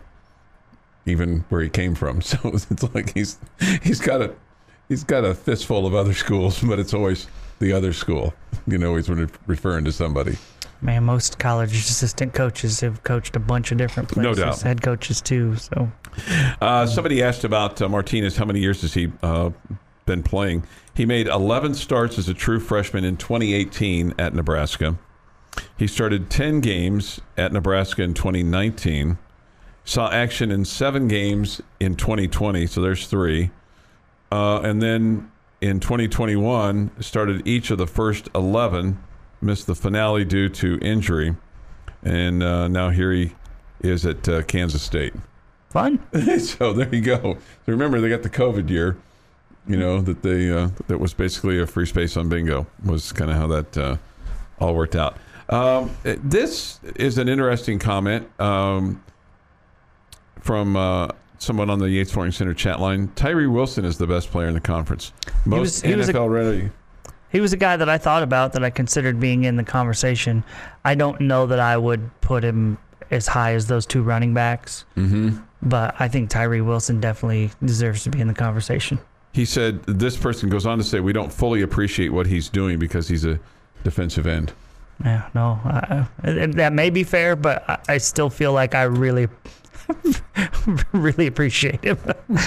[1.08, 2.22] even where he came from.
[2.28, 3.38] So it's like he's
[3.82, 4.34] he's got a
[4.90, 7.28] he's got a fistful of other schools, but it's always
[7.60, 8.34] the other school.
[8.68, 10.38] You know, he's re- referring to somebody.
[10.82, 14.44] Man, most college assistant coaches have coached a bunch of different No places.
[14.44, 14.62] doubt.
[14.62, 15.56] Head coaches too.
[15.56, 15.92] So
[16.62, 18.38] Uh, somebody asked about uh, Martinez.
[18.38, 19.50] How many years has he uh,
[20.06, 20.64] been playing?
[20.94, 24.98] He made 11 starts as a true freshman in 2018 at Nebraska.
[25.78, 29.18] He started 10 games at Nebraska in 2019.
[29.88, 33.52] Saw action in seven games in 2020, so there's three.
[34.30, 39.02] Uh, and then in 2021, started each of the first 11,
[39.40, 41.38] missed the finale due to injury.
[42.04, 43.32] And uh, now here he
[43.80, 45.14] is at uh, Kansas State.
[45.70, 46.06] fun.
[46.38, 47.38] so there you go.
[47.66, 48.98] So remember, they got the COVID year.
[49.70, 52.68] You know that they uh, that was basically a free space on bingo.
[52.84, 53.98] Was kind of how that uh,
[54.60, 55.16] all worked out.
[55.48, 58.30] Um, this is an interesting comment.
[58.38, 59.02] Um,
[60.42, 63.10] from uh, someone on the Yates Flooring Center chat line.
[63.16, 65.14] Tyree Wilson is the best player in the conference.
[65.46, 66.70] Most was- he was a- NFL ready.
[67.30, 70.44] He was a guy that I thought about that I considered being in the conversation.
[70.86, 72.78] I don't know that I would put him
[73.12, 75.38] as high as those two running backs, Mm-hmm.
[75.62, 78.98] but I think Tyree Wilson definitely deserves to be in the conversation.
[79.34, 82.80] He said this person goes on to say we don't fully appreciate what he's doing
[82.80, 83.40] because he's a
[83.84, 84.54] defensive end.
[85.04, 88.84] Yeah, no, I, I- that may be fair, but I, I still feel like I
[88.84, 89.28] really,
[90.94, 91.98] really appreciate him.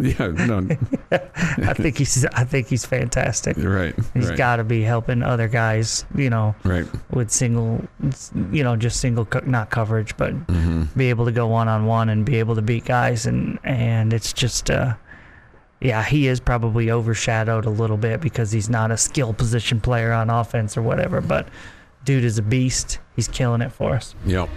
[0.00, 0.58] Yeah, no,
[1.10, 3.56] I think he's, I think he's fantastic.
[3.56, 3.96] you're right.
[4.14, 6.86] He's right, got to be helping other guys, you know, right.
[7.10, 7.84] with single,
[8.52, 10.84] you know, just single, co- not coverage, but Mm-hmm.
[10.96, 14.12] be able to go one on one and be able to beat guys, and and
[14.12, 14.94] it's just, uh,
[15.80, 20.12] yeah, he is probably overshadowed a little bit because he's not a skill position player
[20.12, 21.48] on offense or whatever, but
[22.04, 23.00] dude is a beast.
[23.16, 24.14] He's killing it for us.
[24.26, 24.48] Yep.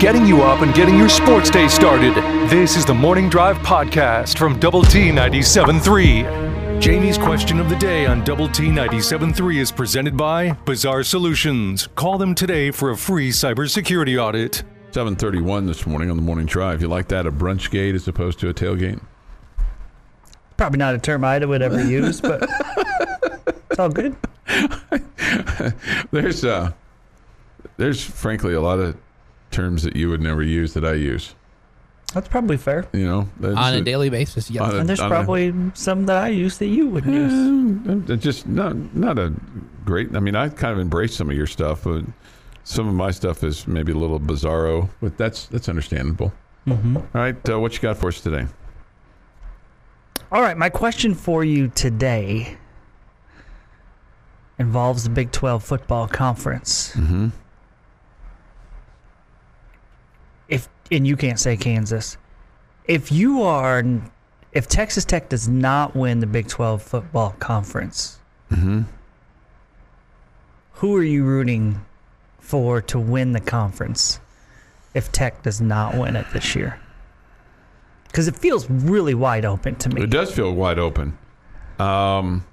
[0.00, 2.14] Getting you up and getting your sports day started.
[2.48, 6.80] This is the Morning Drive Podcast from Double T 97.3.
[6.80, 11.86] Jamie's question of the day on Double T 97.3 is presented by Bizarre Solutions.
[11.96, 14.62] Call them today for a free cybersecurity audit.
[14.92, 16.80] 7:31 this morning on the morning drive.
[16.80, 19.02] You like that a brunch gate as opposed to a tailgate?
[20.56, 22.48] Probably not a term I would ever use, but
[23.68, 24.16] it's all good.
[26.10, 26.72] There's uh,
[27.76, 28.96] there's frankly a lot of
[29.50, 31.34] terms that you would never use that I use.
[32.14, 32.86] That's probably fair.
[32.92, 33.84] You know, on a it.
[33.84, 34.50] daily basis.
[34.50, 34.62] Yeah.
[34.64, 38.20] On a- And there's on a- probably some that I use that you wouldn't use.
[38.20, 39.32] Just not not a
[39.84, 40.16] great.
[40.16, 42.04] I mean, I kind of embrace some of your stuff, but
[42.64, 44.88] some of my stuff is maybe a little bizarro.
[45.00, 46.32] But that's that's understandable.
[46.66, 46.96] Mm-hmm.
[46.96, 48.46] All right, uh, what you got for us today?
[50.32, 52.56] All right, my question for you today
[54.58, 56.92] involves the Big 12 football conference.
[56.96, 57.28] Mm-hmm.
[60.48, 62.16] If and you can't say Kansas.
[62.86, 63.84] If you are
[64.52, 68.18] if Texas Tech does not win the Big 12 football conference,
[68.50, 68.82] Mm-hmm.
[70.74, 71.80] who are you rooting
[72.40, 74.18] for to win the conference
[74.92, 76.80] if Tech does not win it this year?
[78.12, 80.02] Cuz it feels really wide open to me.
[80.02, 81.16] It does feel wide open.
[81.78, 82.44] Um,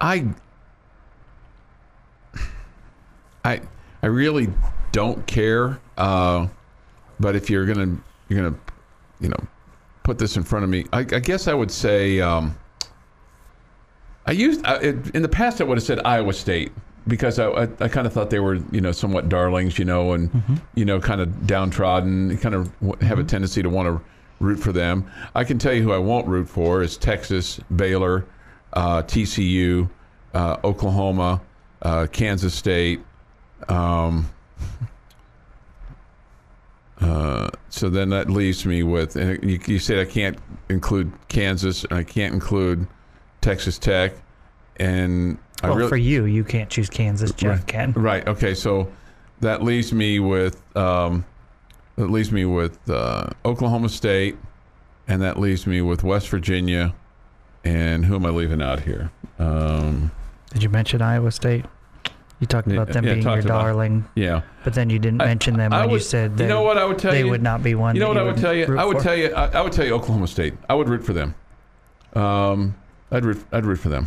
[0.00, 0.24] I,
[3.46, 3.60] I,
[4.02, 4.48] I really
[4.92, 5.80] don't care.
[5.96, 6.48] Uh,
[7.20, 7.96] but if you're gonna,
[8.28, 8.58] you're gonna,
[9.20, 9.46] you know,
[10.02, 12.20] put this in front of me, I, I guess I would say.
[12.20, 12.56] Um,
[14.26, 15.60] I used I, it, in the past.
[15.60, 16.72] I would have said Iowa State
[17.06, 20.12] because I, I, I kind of thought they were you know somewhat darlings, you know,
[20.12, 24.04] and you know kind of downtrodden, kind of have a tendency to want to
[24.40, 25.08] root for them.
[25.36, 28.26] I can tell you who I won't root for is Texas, Baylor,
[28.72, 29.88] uh, TCU,
[30.34, 31.40] uh, Oklahoma,
[31.82, 33.00] uh, Kansas State.
[33.68, 34.30] Um,
[37.00, 40.38] uh, so then that leaves me with and you, you said I can't
[40.68, 42.86] include Kansas and I can't include
[43.40, 44.12] Texas Tech,
[44.76, 47.32] and I well, really for you, you can't choose Kansas.
[47.32, 47.66] Jeff Right.
[47.66, 47.92] can.
[47.92, 48.26] right.
[48.26, 48.90] Okay, so
[49.40, 51.24] that leaves me with um,
[51.96, 54.36] that leaves me with uh, Oklahoma State,
[55.08, 56.94] and that leaves me with West Virginia,
[57.64, 59.10] and who am I leaving out here?
[59.38, 60.10] Um,
[60.52, 61.64] Did you mention Iowa State?
[62.40, 65.22] You talked about them yeah, being your talked about- darling, yeah, but then you didn't
[65.22, 67.20] I- mention them I when you would- said you know what I would tell they
[67.20, 67.28] you.
[67.30, 67.94] would not be one.
[67.96, 68.78] You know that what I would tell you?
[68.78, 69.02] I would for.
[69.02, 69.32] tell you.
[69.34, 70.54] I, I would tell you Oklahoma State.
[70.68, 71.34] I would root for them.
[72.14, 72.76] Um,
[73.10, 73.42] I'd root.
[73.52, 74.06] I'd root for them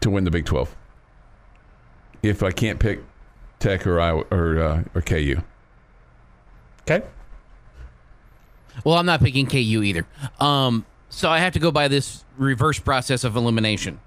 [0.00, 0.74] to win the Big Twelve.
[2.22, 3.00] If I can't pick
[3.58, 5.42] Tech or Iowa or uh, or KU.
[6.90, 7.04] Okay.
[8.84, 10.06] Well, I'm not picking KU either.
[10.40, 13.98] Um, so I have to go by this reverse process of elimination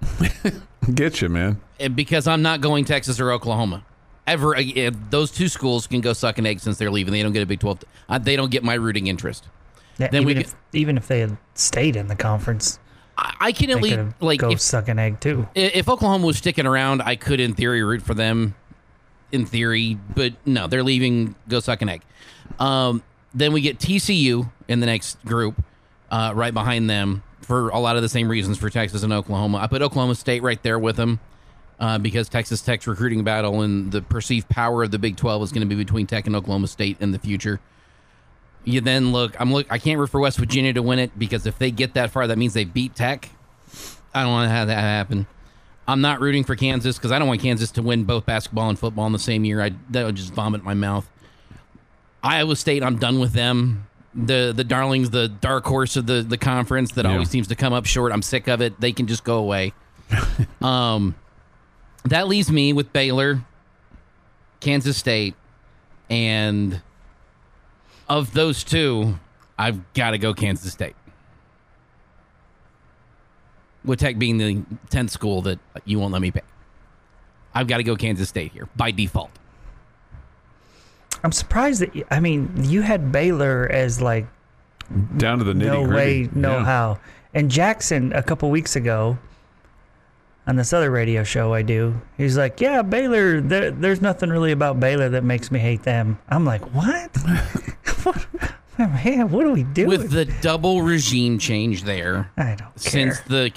[0.94, 1.60] Get you, man.
[1.94, 3.84] Because I'm not going Texas or Oklahoma.
[4.26, 7.12] Ever, uh, those two schools can go suck an egg since they're leaving.
[7.12, 7.84] They don't get a Big 12.
[8.08, 9.48] Uh, they don't get my rooting interest.
[9.98, 12.78] Yeah, Then we even get- if even if they had stayed in the conference,
[13.18, 15.46] I, I can at least like go if, suck an egg too.
[15.54, 18.54] if Oklahoma was sticking around, I could in theory root for them.
[19.32, 21.34] In theory, but no, they're leaving.
[21.48, 22.02] Go suck an egg.
[22.58, 23.02] Um,
[23.34, 25.62] then we get TCU in the next group,
[26.10, 29.58] uh, right behind them for a lot of the same reasons for Texas and Oklahoma.
[29.58, 31.20] I put Oklahoma State right there with them
[31.78, 35.52] uh, because Texas Tech's recruiting battle and the perceived power of the Big Twelve is
[35.52, 37.60] going to be between Tech and Oklahoma State in the future.
[38.64, 39.38] You then look.
[39.40, 39.66] I'm look.
[39.70, 42.26] I can't root for West Virginia to win it because if they get that far,
[42.26, 43.28] that means they beat Tech.
[44.14, 45.26] I don't want to have that happen.
[45.88, 48.78] I'm not rooting for Kansas because I don't want Kansas to win both basketball and
[48.78, 49.60] football in the same year.
[49.60, 51.08] I that would just vomit my mouth.
[52.22, 53.88] Iowa State, I'm done with them.
[54.14, 57.12] The the darlings, the dark horse of the the conference that Yeah.
[57.12, 58.12] always seems to come up short.
[58.12, 58.78] I'm sick of it.
[58.80, 59.72] They can just go away.
[60.60, 61.14] um,
[62.04, 63.42] that leaves me with Baylor,
[64.60, 65.34] Kansas State,
[66.10, 66.82] and
[68.08, 69.18] of those two,
[69.58, 70.96] I've got to go Kansas State.
[73.84, 76.44] With Tech being the 10th school that you won't let me pick.
[77.54, 79.30] I've got to go Kansas State here by default.
[81.24, 84.26] I'm surprised that I mean you had Baylor as like
[85.16, 86.98] Down to the nitty no way, no how.
[87.34, 89.16] And Jackson a couple weeks ago
[90.46, 93.40] on this other radio show I do, he's like, "Yeah, Baylor.
[93.40, 97.16] There, there's nothing really about Baylor that makes me hate them." I'm like, "What?
[98.02, 98.26] what
[98.78, 102.68] man, what are we doing?" With the double regime change there, I don't care.
[102.76, 103.50] since the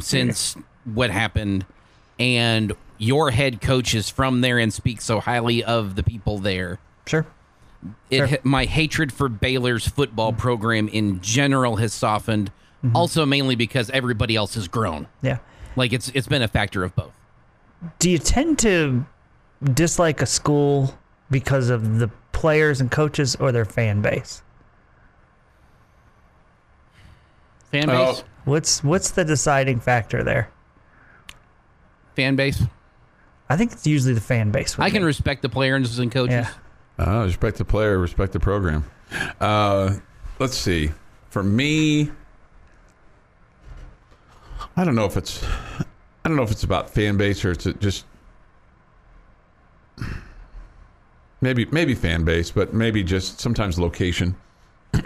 [0.00, 1.64] since what happened
[2.18, 6.78] and your head coach is from there and speaks so highly of the people there
[7.12, 7.26] sure.
[8.10, 8.38] it Sure.
[8.44, 12.50] my hatred for Baylor's football program in general has softened
[12.84, 12.96] Mm-hmm.
[12.96, 15.38] also mainly because everybody else has grown Yeah.
[15.76, 17.12] like it's it's been a factor of both
[18.00, 19.04] Do you tend to
[19.72, 20.98] dislike a school
[21.30, 24.42] because of the players and coaches or their fan base?
[27.70, 30.50] fan Oh, base What's what's the deciding factor there?
[32.16, 32.60] fan base
[33.48, 34.76] I think it's usually the fan base.
[34.76, 35.06] with I can me.
[35.06, 36.50] respect the players and coaches Yeah.
[36.98, 38.84] Uh, respect the player, respect the program.
[39.40, 39.94] Uh,
[40.38, 40.90] let's see.
[41.30, 42.10] For me,
[44.76, 47.64] I don't know if it's, I don't know if it's about fan base or it's
[47.80, 48.04] just
[51.40, 54.36] maybe maybe fan base, but maybe just sometimes location.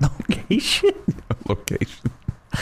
[0.00, 0.90] Location?
[1.48, 2.10] location.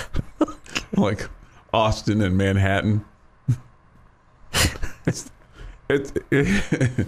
[0.96, 1.28] like
[1.72, 3.04] Austin and Manhattan.
[5.06, 5.30] it's
[5.88, 6.46] it, it,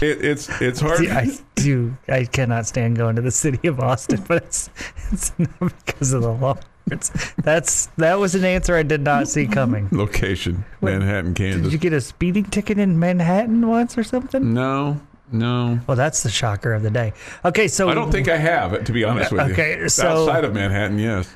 [0.00, 0.98] it, it's it's hard.
[0.98, 1.96] See, I do.
[2.08, 4.70] I cannot stand going to the city of Austin, but it's
[5.12, 6.58] it's not because of the law.
[6.90, 7.10] It's,
[7.42, 9.88] that's that was an answer I did not see coming.
[9.90, 11.62] location Manhattan, Kansas.
[11.62, 14.52] Did you get a speeding ticket in Manhattan once or something?
[14.52, 15.00] no,
[15.32, 15.80] no.
[15.86, 17.14] Well, that's the shocker of the day.
[17.44, 19.52] Okay, so I don't think I have, to be honest with you.
[19.52, 21.34] Okay, so- outside of Manhattan, yes.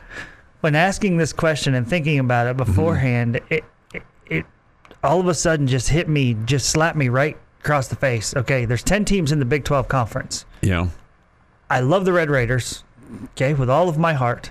[0.60, 3.54] when asking this question and thinking about it beforehand, mm-hmm.
[3.54, 3.64] it,
[3.94, 4.46] it it
[5.02, 8.34] all of a sudden just hit me, just slapped me right across the face.
[8.36, 10.44] Okay, there's ten teams in the Big Twelve conference.
[10.62, 10.88] Yeah.
[11.70, 12.82] I love the Red Raiders,
[13.32, 14.50] okay, with all of my heart.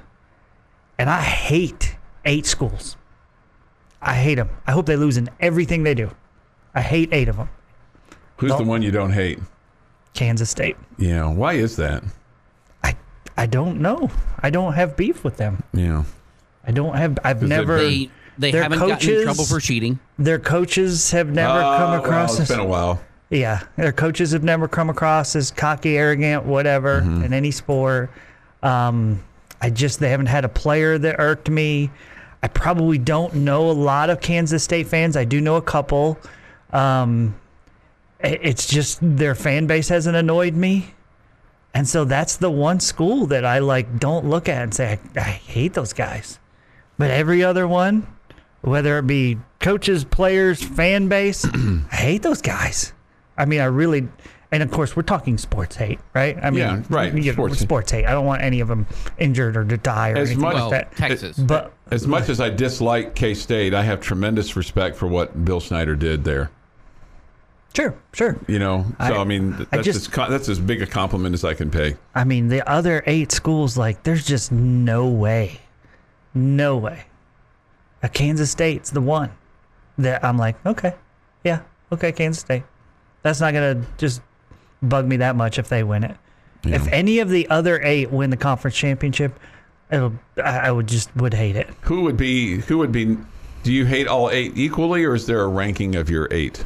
[0.99, 1.95] And I hate
[2.25, 2.95] eight schools.
[4.01, 4.49] I hate them.
[4.65, 6.11] I hope they lose in everything they do.
[6.75, 7.49] I hate eight of them.
[8.37, 9.39] Who's the one you don't hate?
[10.13, 10.77] Kansas State.
[10.97, 11.27] Yeah.
[11.27, 12.03] Why is that?
[12.83, 12.95] I
[13.35, 14.11] I don't know.
[14.39, 15.63] I don't have beef with them.
[15.73, 16.03] Yeah.
[16.65, 17.17] I don't have.
[17.23, 17.77] I've never.
[17.77, 21.77] they they Their haven't gotten in coaches- trouble for cheating their coaches have never Uh,
[21.77, 22.31] come well, across.
[22.39, 22.99] it's as, been a while.
[23.29, 27.23] yeah, their coaches have never come across as cocky, arrogant, whatever Mm-hmm.
[27.23, 28.09] in any sport.
[28.63, 29.23] Um,
[29.61, 31.89] I just they haven't had a player that irked me.
[32.43, 35.17] I probably don't know a lot of Kansas State fans.
[35.17, 36.19] I do know a couple.
[36.71, 37.35] Um,
[38.19, 40.93] it's just their fan base hasn't annoyed me,
[41.73, 43.99] and so that's the one school that I like.
[43.99, 46.39] Don't look at and say I, I hate those guys,
[46.97, 48.07] but every other one,
[48.61, 51.45] whether it be coaches, players, fan base,
[51.91, 52.93] I hate those guys.
[53.37, 54.07] I mean, I really,
[54.51, 56.37] and of course, we're talking sports hate, right?
[56.41, 57.99] I mean, Yeah, right, you know, sports sports, hate.
[58.01, 58.07] hate.
[58.07, 58.87] I don't want any of them
[59.19, 60.97] injured or to die or As anything much- well like that.
[60.97, 65.45] texas But As much as I dislike K State, I have tremendous respect for what
[65.45, 66.49] Bill Snyder did there.
[67.75, 68.35] sure, sure.
[68.47, 71.33] You know, so I, I- mean, th- I just- as that's as big a compliment
[71.35, 71.95] as I can pay.
[72.15, 75.59] I mean, the other eight schools, like, there's just no way,
[76.33, 77.03] no way.
[78.03, 79.31] A Kansas State's the one
[79.97, 80.95] that I'm like, okay,
[81.43, 82.63] yeah, okay, Kansas State.
[83.23, 84.21] That's not gonna just
[84.81, 86.15] bug me that much if they win it.
[86.63, 89.39] If any of the other eight win the conference championship,
[89.89, 91.69] it'll I, would just would hate it.
[91.81, 92.57] Who would be?
[92.61, 93.17] Who would be?
[93.63, 96.63] Do you hate all eight equally, or is there a ranking of your eight?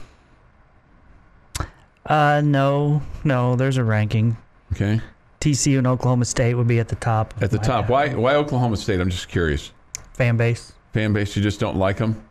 [2.05, 4.37] Uh, no, no, there's a ranking.
[4.73, 5.01] Okay,
[5.39, 7.33] TCU and Oklahoma State would be at the top.
[7.41, 7.89] at the top.
[7.89, 8.13] Why?
[8.13, 8.99] Why Oklahoma State?
[8.99, 9.71] I'm just curious.
[10.13, 10.73] Fan base.
[10.93, 12.21] Fan base, you just don't like them.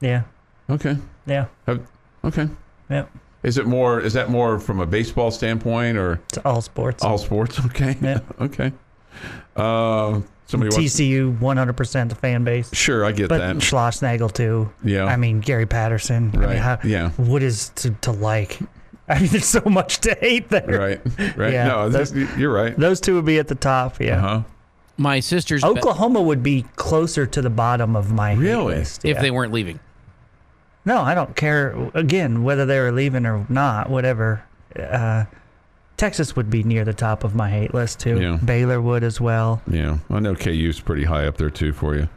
[0.00, 0.22] Yeah,
[0.70, 0.96] Okay.
[1.26, 1.86] yeah, Have-
[2.24, 2.48] okay.
[2.90, 3.04] yeah.
[3.42, 4.00] Is it more?
[4.00, 7.04] Is that more from a baseball standpoint or It's all sports.
[7.04, 7.58] all sports?
[7.66, 7.96] Okay.
[8.02, 8.20] Yeah.
[8.40, 8.72] okay.
[9.54, 10.70] Uh, somebody.
[10.74, 12.70] TCU, 100% the fan base.
[12.74, 13.38] Sure, I get that.
[13.38, 13.56] But that.
[13.56, 14.70] Schlossnagle too.
[14.84, 15.04] Yeah.
[15.04, 16.30] I mean Gary Patterson.
[16.34, 17.10] I Right, mean, how, yeah.
[17.12, 18.58] What is to, to like?
[19.08, 20.66] I mean, there's so much to hate there.
[20.66, 21.36] right.
[21.36, 21.52] Right.
[21.52, 22.76] Yeah, no, those- you're right.
[22.76, 24.00] Those two would be at the top.
[24.00, 24.16] Yeah.
[24.18, 24.42] Uh huh.
[24.96, 28.74] My sister's be- Oklahoma would be closer to the bottom of my hate Really?
[28.76, 29.04] list.
[29.04, 29.22] if yeah.
[29.22, 29.78] they weren't leaving
[30.84, 31.90] No, I don't care.
[31.94, 34.42] Again, whether they were leaving or not, whatever.
[34.78, 35.24] Uh,
[35.96, 38.20] Texas would be near the top of my hate list too.
[38.20, 38.36] Yeah.
[38.44, 39.62] Baylor would as well.
[39.70, 42.08] Yeah, I know KU's pretty high up there too for you,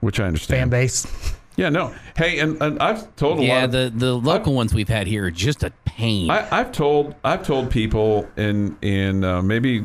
[0.00, 0.60] which I understand.
[0.60, 1.34] Fan base.
[1.58, 1.92] Yeah, no.
[2.16, 5.24] Hey, and, and I've told a lot Yeah, the, the local ones we've had here
[5.24, 6.30] are just a pain.
[6.30, 9.84] I, I've told I've told people in in uh, maybe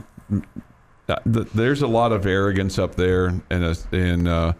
[1.07, 4.53] th- there's a lot of arrogance up there and uh,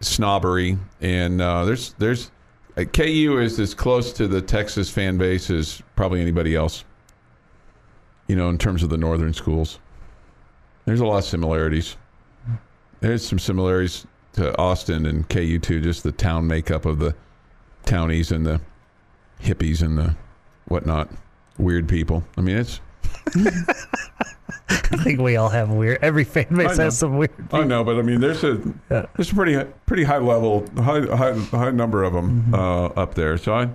[0.00, 2.30] snobbery and uh, there's there's
[2.76, 6.84] uh, KU is as close to the Texas fan base as probably anybody else.
[8.26, 9.78] You know, in terms of the northern schools,
[10.84, 11.96] there's a lot of similarities.
[13.00, 17.14] There's some similarities to Austin and KU too, just the town makeup of the
[17.84, 18.60] townies and the
[19.40, 20.16] hippies and the
[20.66, 21.08] whatnot,
[21.56, 22.24] weird people.
[22.36, 22.80] I mean, it's
[24.68, 25.98] I think we all have weird.
[26.02, 27.30] Every fan base has some weird.
[27.52, 28.60] I know, but I mean, there's a
[28.90, 29.06] Yeah.
[29.16, 33.38] there's a pretty pretty high level, high high, high number of them uh, up there.
[33.38, 33.68] So I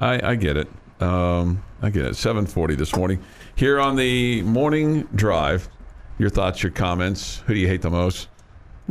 [0.00, 0.68] I, I get it.
[1.00, 2.12] Um, I get it.
[2.14, 3.20] 7:40 this morning
[3.54, 5.68] here on the morning drive.
[6.18, 7.38] Your thoughts, your comments.
[7.46, 8.28] Who do you hate the most?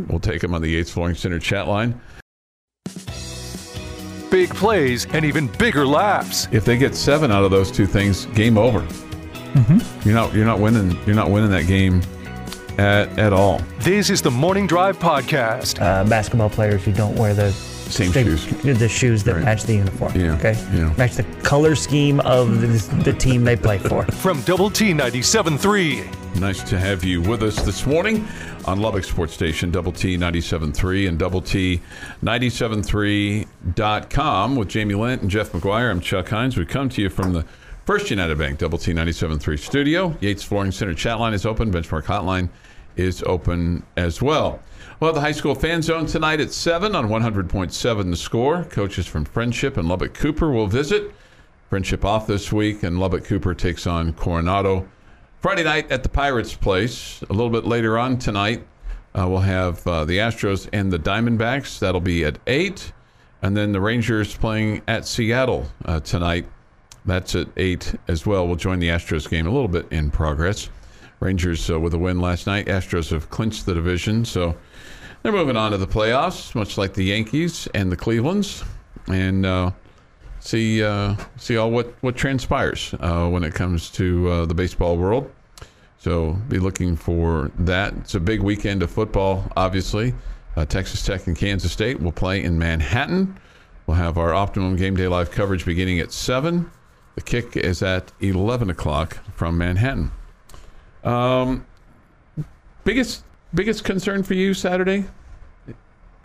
[0.08, 2.00] We'll take them on the Yates Flooring Center chat line.
[4.30, 6.48] Big plays and even bigger laughs.
[6.52, 8.86] If they get seven out of those two things, game over.
[10.06, 12.02] You're not you're not winning you're not winning that game
[12.78, 13.62] at at all.
[13.80, 15.82] This is the Morning Drive Podcast.
[15.82, 18.46] Uh, basketball players who don't wear the Same they- shoes.
[18.80, 19.44] the shoes that Right.
[19.44, 20.14] match the uniform.
[20.16, 20.56] Yeah, Okay.
[20.74, 20.94] yeah.
[20.98, 22.68] Match the color scheme of the,
[23.04, 24.04] the team they play for.
[24.14, 26.06] From Double T 97.3.
[26.40, 28.26] Nice to have you with us this morning
[28.64, 31.82] on Lubbock Sports Station, Double T 97.3 and Double T
[32.24, 35.92] 97.3.com with Jamie Lent and Jeff McGuire.
[35.92, 36.56] I'm Chuck Heinz.
[36.56, 37.44] We come to you from the
[37.86, 40.16] First United Bank Double T 97.3 studio.
[40.22, 41.72] Yates Flooring Center chat line is open.
[41.72, 42.50] Benchmark hotline
[42.96, 44.60] is open as well.
[45.00, 48.66] We'll have the high school fan zone tonight at 7 on 100.7 the score.
[48.66, 51.12] Coaches from Friendship and Lubbock Cooper will visit.
[51.72, 54.88] Friendship off this week, and Lubbock Cooper takes on Coronado.
[55.40, 57.24] Friday night at the Pirates' place.
[57.30, 58.64] A little bit later on tonight,
[59.16, 61.80] uh, we'll have uh, the Astros and the Diamondbacks.
[61.80, 62.94] That'll be at 8.
[63.42, 66.46] And then the Rangers playing at Seattle uh, tonight.
[67.06, 68.48] That's at 8 as well.
[68.48, 70.70] We'll join the Astros game a little bit in progress.
[71.20, 72.68] Rangers uh, with a win last night.
[72.68, 74.56] Astros have clinched the division, so
[75.22, 78.64] they're moving on to the playoffs, much like the Yankees and the Clevelands.
[79.08, 79.72] And uh,
[80.40, 84.98] see uh, see all what what transpires uh, when it comes to uh, the baseball
[84.98, 85.32] world.
[86.00, 87.94] So be looking for that.
[87.98, 90.16] It's a big weekend of football, obviously.
[90.56, 93.40] Uh, Texas Tech and Kansas State will play in Manhattan.
[93.86, 96.70] We'll have our optimum game day live coverage beginning at seven.
[97.16, 100.12] The kick is at eleven o'clock from Manhattan.
[101.04, 101.66] Um,
[102.84, 105.06] biggest biggest concern for you Saturday?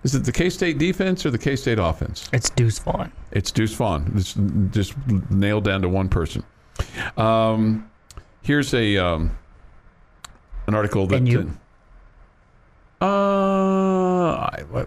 [0.05, 2.29] Is it the K State defense or the K State offense?
[2.33, 3.11] It's Deuce Vaughn.
[3.33, 4.13] It's Deuce Vaughn.
[4.15, 4.35] It's
[4.71, 4.95] just
[5.31, 6.45] nailed down to one person.
[7.17, 7.91] Um,
[8.43, 9.37] here's a um,
[10.69, 11.17] an article that.
[11.17, 11.51] And you?
[13.01, 13.07] Uh,
[14.35, 14.87] I,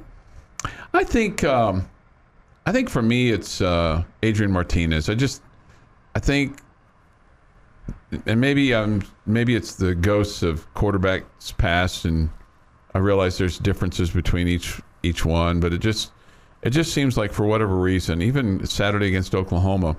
[0.93, 1.89] I think um,
[2.66, 5.10] I think for me it's uh, Adrian Martinez.
[5.10, 5.41] I just
[6.16, 6.60] I think,
[8.26, 12.30] and maybe um maybe it's the ghosts of quarterbacks past, and
[12.93, 16.12] I realize there's differences between each each one, but it just
[16.62, 19.95] it just seems like for whatever reason, even Saturday against Oklahoma,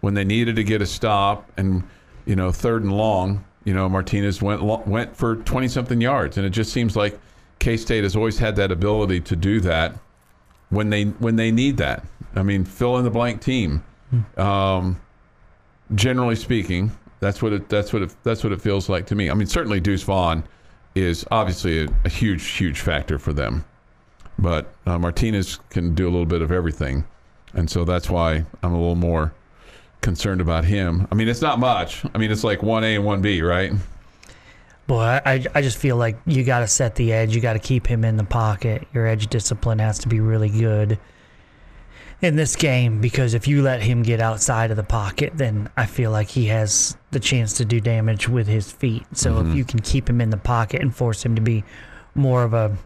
[0.00, 1.82] when they needed to get a stop and
[2.24, 6.38] you know third and long, you know Martinez went lo- went for twenty something yards,
[6.38, 7.18] and it just seems like
[7.58, 9.94] K State has always had that ability to do that
[10.70, 12.04] when they when they need that.
[12.34, 13.84] I mean, fill in the blank team.
[14.36, 15.00] Um,
[15.94, 16.90] generally speaking,
[17.20, 19.30] that's what it that's what it that's what it feels like to me.
[19.30, 20.44] I mean, certainly Deuce Vaughn
[20.94, 23.64] is obviously a, a huge huge factor for them,
[24.38, 27.04] but uh, Martinez can do a little bit of everything,
[27.54, 29.32] and so that's why I'm a little more
[30.00, 31.06] concerned about him.
[31.10, 32.04] I mean, it's not much.
[32.14, 33.72] I mean, it's like one A and one B, right?
[34.88, 37.34] Boy, I, I just feel like you got to set the edge.
[37.34, 38.86] You got to keep him in the pocket.
[38.92, 40.98] Your edge discipline has to be really good
[42.22, 45.86] in this game because if you let him get outside of the pocket, then I
[45.86, 49.04] feel like he has the chance to do damage with his feet.
[49.12, 51.64] So if you can keep him in the pocket and force him to be
[52.14, 52.76] more of a,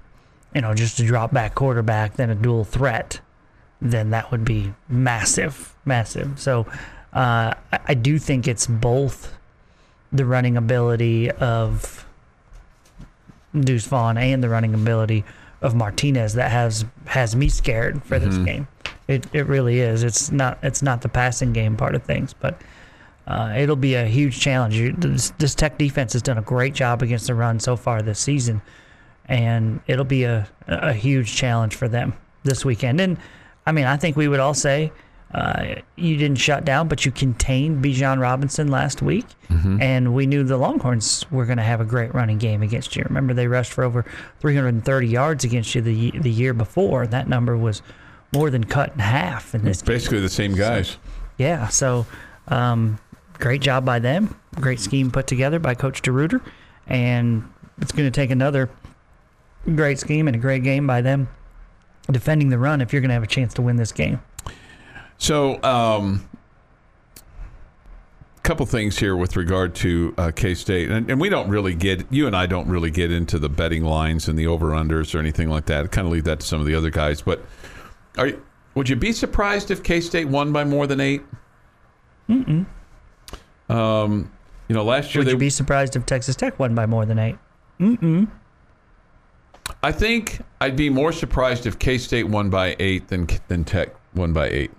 [0.55, 3.21] you know, just a drop back quarterback than a dual threat,
[3.83, 6.41] then that would be massive, massive.
[6.41, 6.67] So
[7.13, 9.37] uh, I, I do think it's both
[10.13, 12.07] the running ability of
[13.59, 15.25] Deuce Vaughn and the running ability
[15.61, 18.69] of Martinez that has has me scared for this game.
[19.09, 20.03] It it really is.
[20.03, 22.61] It's not it's not the passing game part of things, but
[23.27, 24.79] uh, it'll be a huge challenge.
[24.99, 28.21] This, this Tech defense has done a great job against the run so far this
[28.21, 28.63] season,
[29.27, 33.01] and it'll be a a huge challenge for them this weekend.
[33.01, 33.19] And
[33.65, 34.93] I mean, I think we would all say
[35.35, 39.27] uh, you didn't shut down, but you contained Bijan Robinson last week,
[39.83, 43.03] and we knew the Longhorns were going to have a great running game against you.
[43.09, 44.05] Remember, they rushed for over
[44.41, 47.07] 330 yards against you the the year before.
[47.07, 47.83] That number was
[48.37, 49.83] more than cut in half in this.
[49.83, 49.95] game.
[49.95, 50.97] Basically the same guys.
[51.39, 52.07] Yeah, so
[52.49, 52.99] um,
[53.35, 54.39] great job by them.
[54.61, 56.41] Great scheme put together by Coach DeRuyter,
[56.87, 57.49] and
[57.81, 58.71] it's going to take another
[59.75, 61.29] great scheme and a great game by them
[62.11, 64.21] defending the run if you're going to have a chance to win this game.
[65.19, 66.29] So, um,
[68.47, 72.07] couple things here with regard to uh, K State, and, and we don't really get
[72.11, 75.19] you and I don't really get into the betting lines and the over unders or
[75.19, 75.91] anything like that.
[75.91, 77.23] kind of leave that to some of the other guys.
[77.23, 77.45] But
[78.19, 78.43] are you,
[78.75, 81.23] would you be surprised if K State won by more than eight?
[82.29, 82.67] Mm-mm.
[83.69, 84.31] Um,
[84.69, 87.07] you know, last year Would they you be surprised if Texas Tech won by more
[87.07, 87.37] than eight?
[89.83, 93.95] I think I'd be more surprised if K State won by eight than than Tech
[94.15, 94.71] won by eight.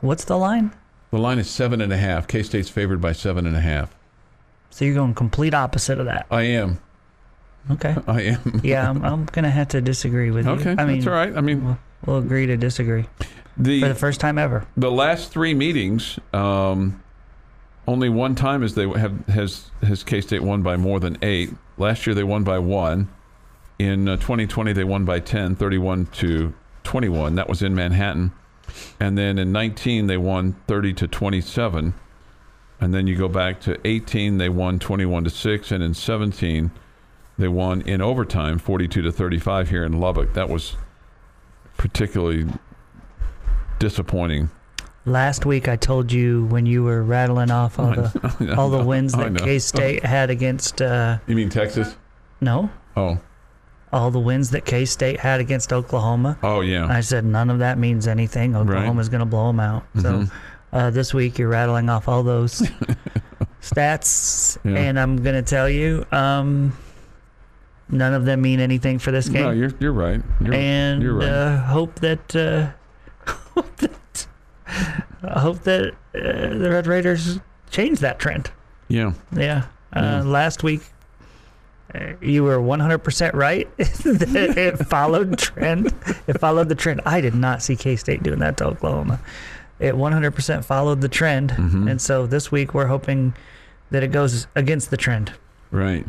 [0.00, 0.72] What's the line?
[1.10, 2.26] The line is seven and a half.
[2.26, 3.94] K State's favored by seven and a half.
[4.70, 6.26] So you're going complete opposite of that.
[6.30, 6.80] I am.
[7.70, 7.94] Okay.
[8.06, 8.60] I am.
[8.64, 10.52] Yeah, I'm, I'm going to have to disagree with you.
[10.52, 11.34] Okay, I mean, that's all right.
[11.36, 13.02] I mean, We'll, we'll agree to disagree
[13.56, 14.66] for the the first time ever.
[14.76, 17.02] the last three meetings, um,
[17.86, 21.50] only one time has they have has has K State won by more than eight.
[21.78, 23.08] Last year they won by one.
[23.78, 26.54] In uh, 2020 they won by 10, 31 to
[26.84, 27.34] 21.
[27.34, 28.32] That was in Manhattan.
[29.00, 31.92] And then in 19 they won 30 to 27.
[32.80, 36.70] And then you go back to 18 they won 21 to 6 and in 17
[37.38, 40.34] they won in overtime 42 to 35 here in Lubbock.
[40.34, 40.76] That was
[41.76, 42.46] particularly
[43.78, 44.50] disappointing.
[45.06, 49.12] Last week I told you when you were rattling off all the all the wins
[49.12, 49.36] that.
[49.36, 51.96] K State had against uh, You mean Texas?
[52.40, 53.18] no, Oh,
[53.92, 56.38] all the wins that K State had against Oklahoma.
[56.42, 56.86] oh yeah.
[56.86, 58.56] I said none of that means anything.
[58.56, 59.84] Oklahoma's going to blow them out.
[59.96, 60.76] So Mm-hmm.
[60.76, 62.62] uh, this week you're rattling off all those
[63.60, 64.78] stats, Yeah.
[64.78, 66.76] and I'm going to tell you, um,
[67.88, 69.42] none of them mean anything for this game.
[69.42, 70.22] No, you're you're right.
[70.40, 71.28] You're, and you're right.
[71.28, 72.70] uh, hope that uh,
[73.54, 74.26] hope that
[75.22, 77.38] I hope that uh, the Red Raiders
[77.70, 78.50] change that trend.
[78.88, 79.12] yeah.
[79.32, 79.66] Yeah.
[79.94, 80.22] Uh, Yeah.
[80.22, 80.82] Last week,
[81.94, 83.68] uh, you were 100% right.
[83.78, 85.92] it followed trend.
[86.26, 87.00] It followed the trend.
[87.06, 89.20] I did not see K State doing that to Oklahoma.
[89.80, 91.50] It 100% followed the trend.
[91.50, 91.88] Mm-hmm.
[91.88, 93.34] And so this week, we're hoping
[93.90, 95.32] that it goes against the trend.
[95.70, 96.06] Right.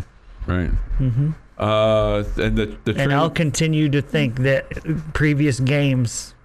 [0.47, 0.71] Right.
[0.99, 1.31] Mm-hmm.
[1.57, 4.65] Uh, and the the And I'll continue to think that
[5.13, 6.35] previous games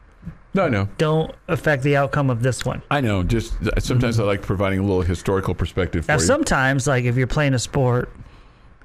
[0.54, 0.88] no, no.
[0.98, 2.82] don't affect the outcome of this one.
[2.90, 3.22] I know.
[3.22, 7.26] Just sometimes I like providing a little historical perspective for Now, sometimes, like if you're
[7.26, 8.11] playing a sport,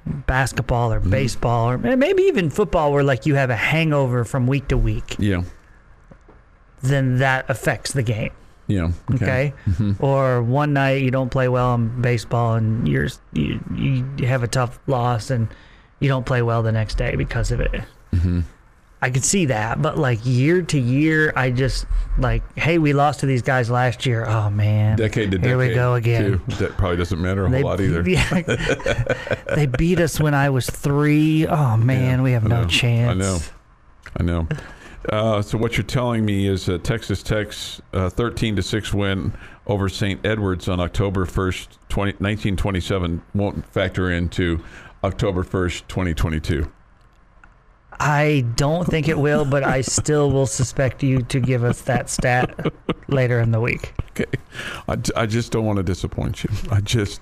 [0.04, 1.06] basketball Mm-hmm.
[1.06, 4.76] or baseball, or maybe even football, where like you have a hangover from week to
[4.76, 5.42] week, yeah.
[6.82, 8.32] then that affects the game.
[8.68, 8.90] Yeah.
[9.14, 9.52] Okay.
[9.66, 10.04] Mm-hmm.
[10.04, 14.48] Or one night you don't play well in baseball and you're you, you have a
[14.48, 15.48] tough loss and
[16.00, 17.72] you don't play well the next day because of it.
[18.12, 18.40] Mm-hmm.
[19.02, 21.84] I could see that, but like year to year, I just
[22.18, 24.24] like, hey, we lost to these guys last year.
[24.26, 25.46] Oh man, Decade to decade.
[25.46, 26.22] Here we go again.
[26.22, 26.56] Too.
[26.56, 28.08] That probably doesn't matter a They, whole lot either.
[28.08, 28.40] Yeah,
[29.54, 31.46] they beat us when I was three.
[31.46, 33.10] Oh man, Yeah, we have no chance.
[33.10, 33.38] I know.
[34.18, 34.48] I know.
[35.10, 39.32] Uh, so what you're telling me is uh, Texas Tech's uh, 13 to six win
[39.66, 40.24] over St.
[40.24, 44.64] Edwards on October 1st, 20, 1927 won't factor into
[45.06, 46.70] October 1st, 2022.
[47.98, 52.10] I don't think it will, but I still will suspect you to give us that
[52.10, 52.72] stat
[53.08, 53.94] later in the week.
[54.10, 54.26] Okay.
[54.88, 56.50] I, I just don't want to disappoint you.
[56.70, 57.20] I just,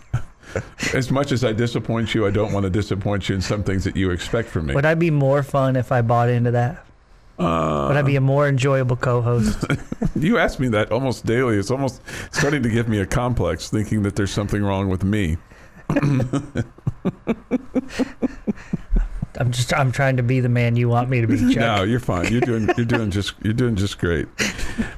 [0.94, 3.84] as much as I disappoint you, I don't want to disappoint you in some things
[3.84, 4.74] that you expect from me.
[4.74, 6.84] Would I be more fun if I bought into that?
[7.38, 9.64] Uh, Would I be a more enjoyable co-host?
[10.16, 11.56] You ask me that almost daily.
[11.56, 15.38] It's almost starting to give me a complex, thinking that there's something wrong with me.
[19.38, 21.56] I'm just I'm trying to be the man you want me to be, Chuck.
[21.56, 22.30] No, you're fine.
[22.30, 24.28] You're doing you're doing just you're doing just great.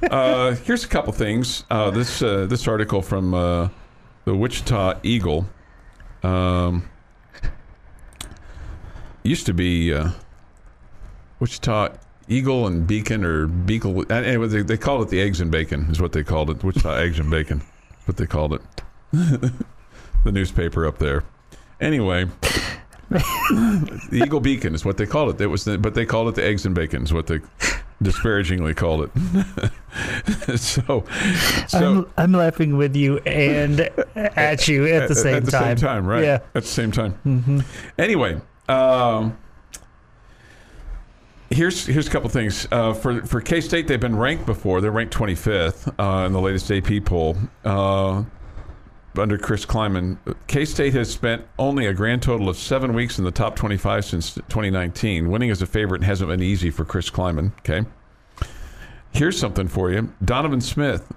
[0.09, 1.63] Uh, here's a couple things.
[1.69, 3.69] Uh, this uh, this article from uh,
[4.25, 5.47] the Wichita Eagle
[6.23, 6.87] um,
[9.23, 10.11] used to be uh,
[11.39, 11.89] Wichita
[12.27, 14.11] Eagle and Beacon or Beagle.
[14.11, 16.63] Anyway, they, they called it the eggs and bacon is what they called it.
[16.63, 17.63] Wichita eggs and bacon,
[18.05, 18.61] what they called it.
[20.23, 21.23] the newspaper up there.
[21.79, 22.25] Anyway,
[23.09, 25.41] the Eagle Beacon is what they called it.
[25.41, 27.39] It was, the, but they called it the eggs and bacon is what they
[28.01, 30.57] disparagingly called it.
[30.57, 31.03] so,
[31.67, 35.37] so I'm, I'm laughing with you and at you at the same time.
[35.37, 35.77] at the time.
[35.77, 36.23] same time, right?
[36.23, 36.39] Yeah.
[36.55, 37.19] at the same time.
[37.25, 37.59] Mm-hmm.
[37.97, 39.37] Anyway, um,
[41.49, 43.87] here's here's a couple things uh, for for K State.
[43.87, 44.81] They've been ranked before.
[44.81, 47.37] They're ranked 25th uh, in the latest AP poll.
[47.63, 48.23] Uh,
[49.17, 50.17] under Chris Klieman.
[50.47, 54.05] K State has spent only a grand total of seven weeks in the top 25
[54.05, 55.29] since 2019.
[55.29, 57.51] Winning as a favorite hasn't been easy for Chris Klieman.
[57.59, 57.87] Okay.
[59.11, 61.11] Here's something for you Donovan Smith.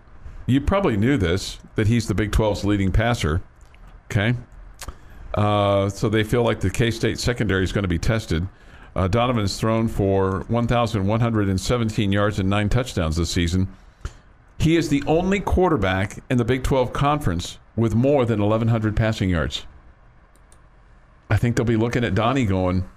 [0.46, 3.42] You probably knew this, that he's the Big 12's leading passer.
[4.06, 4.34] Okay.
[5.34, 8.48] Uh, so they feel like the K State secondary is going to be tested.
[8.96, 13.68] Uh, Donovan's thrown for 1,117 yards and nine touchdowns this season.
[14.58, 19.30] He is the only quarterback in the Big 12 conference with more than 1,100 passing
[19.30, 19.66] yards.
[21.30, 22.88] I think they'll be looking at Donnie going,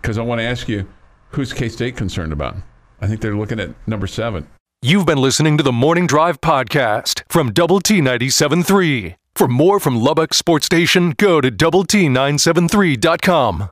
[0.00, 0.86] because I want to ask you,
[1.30, 2.56] who's K State concerned about?
[3.00, 4.48] I think they're looking at number seven.
[4.82, 9.16] You've been listening to the Morning Drive podcast from Double T 97.3.
[9.34, 13.70] For more from Lubbock Sports Station, go to Double T 973.com.